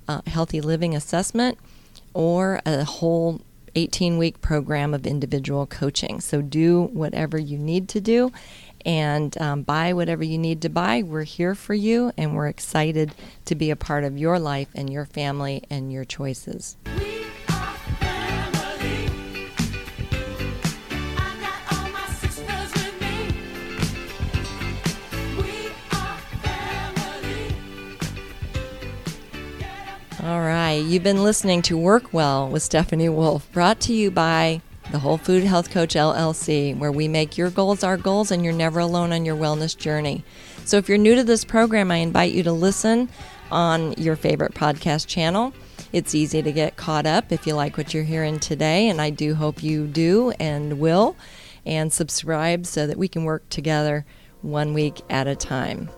uh, 0.08 0.22
healthy 0.28 0.60
living 0.60 0.96
assessment 0.96 1.58
or 2.14 2.60
a 2.66 2.84
whole 2.84 3.42
18 3.76 4.18
week 4.18 4.42
program 4.42 4.94
of 4.94 5.08
individual 5.08 5.66
coaching. 5.66 6.20
So 6.20 6.42
do 6.42 6.84
whatever 6.94 7.38
you 7.38 7.58
need 7.58 7.88
to 7.90 8.02
do 8.02 8.32
and 8.86 9.40
um, 9.40 9.64
buy 9.64 9.94
whatever 9.94 10.24
you 10.24 10.38
need 10.38 10.62
to 10.62 10.70
buy. 10.70 11.04
We're 11.04 11.24
here 11.24 11.56
for 11.56 11.74
you 11.74 12.12
and 12.18 12.36
we're 12.36 12.48
excited 12.48 13.14
to 13.46 13.56
be 13.56 13.72
a 13.72 13.76
part 13.76 14.04
of 14.04 14.18
your 14.18 14.40
life 14.40 14.70
and 14.76 14.90
your 14.90 15.06
family 15.06 15.64
and 15.70 15.92
your 15.92 16.06
choices. 16.06 16.78
All 30.24 30.40
right, 30.40 30.74
you've 30.74 31.02
been 31.02 31.24
listening 31.24 31.64
to 31.64 31.76
Work 31.76 32.14
Well 32.14 32.48
with 32.48 32.62
Stephanie 32.62 33.10
Wolfe, 33.10 33.52
brought 33.52 33.80
to 33.82 33.94
you 33.94 34.12
by 34.12 34.62
the 34.92 35.00
Whole 35.00 35.18
Food 35.18 35.44
Health 35.44 35.72
Coach 35.72 35.96
LLC, 35.96 36.78
where 36.78 36.92
we 36.92 37.08
make 37.08 37.38
your 37.38 37.50
goals 37.50 37.84
our 37.84 37.98
goals 37.98 38.30
and 38.30 38.44
you're 38.44 38.54
never 38.54 38.80
alone 38.80 39.14
on 39.14 39.26
your 39.26 39.36
wellness 39.38 39.78
journey. 39.78 40.24
So 40.66 40.78
if 40.78 40.90
you're 40.90 40.98
new 40.98 41.16
to 41.16 41.24
this 41.24 41.46
program, 41.46 41.92
I 41.92 41.98
invite 41.98 42.34
you 42.34 42.44
to 42.44 42.52
listen 42.52 43.10
on 43.52 43.94
your 43.94 44.16
favorite 44.16 44.54
podcast 44.54 45.08
channel. 45.08 45.54
It's 45.94 46.14
easy 46.14 46.42
to 46.42 46.52
get 46.52 46.76
caught 46.76 47.06
up 47.06 47.32
if 47.32 47.48
you 47.48 47.54
like 47.54 47.78
what 47.78 47.94
you're 47.94 48.04
hearing 48.04 48.40
today, 48.40 48.90
and 48.90 49.02
I 49.02 49.10
do 49.10 49.36
hope 49.36 49.64
you 49.64 49.88
do 49.88 50.32
and 50.40 50.80
will. 50.80 51.16
And 51.66 51.94
subscribe 51.94 52.66
so 52.66 52.88
that 52.88 52.98
we 52.98 53.08
can 53.08 53.24
work 53.24 53.48
together 53.50 54.04
one 54.42 54.74
week 54.74 55.02
at 55.12 55.28
a 55.28 55.36
time. 55.36 55.90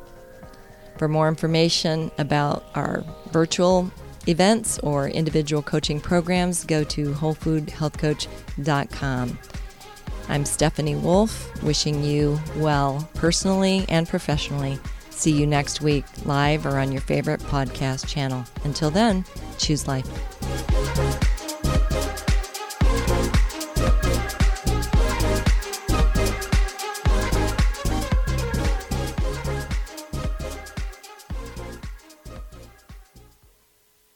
For 0.98 1.08
more 1.08 1.30
information 1.30 2.12
about 2.18 2.66
our 2.76 3.06
virtual 3.32 3.90
events 4.28 4.80
or 4.80 5.08
individual 5.08 5.62
coaching 5.62 6.00
programs, 6.00 6.66
go 6.66 6.84
to 6.86 7.14
wholefoodhealthcoach.com. 7.14 9.40
I'm 10.30 10.46
Stephanie 10.46 10.96
Wolfe, 10.96 11.64
wishing 11.64 12.04
you 12.04 12.40
well 12.58 13.10
personally 13.14 13.86
and 13.90 14.08
professionally. 14.08 14.80
See 15.10 15.32
you 15.32 15.46
next 15.46 15.82
week, 15.82 16.06
live 16.26 16.66
or 16.66 16.80
on 16.80 16.92
your 16.92 17.02
favorite 17.02 17.42
podcast 17.42 18.08
channel. 18.08 18.46
Until 18.64 18.90
then, 18.90 19.26
choose 19.58 19.88
life. 19.88 20.08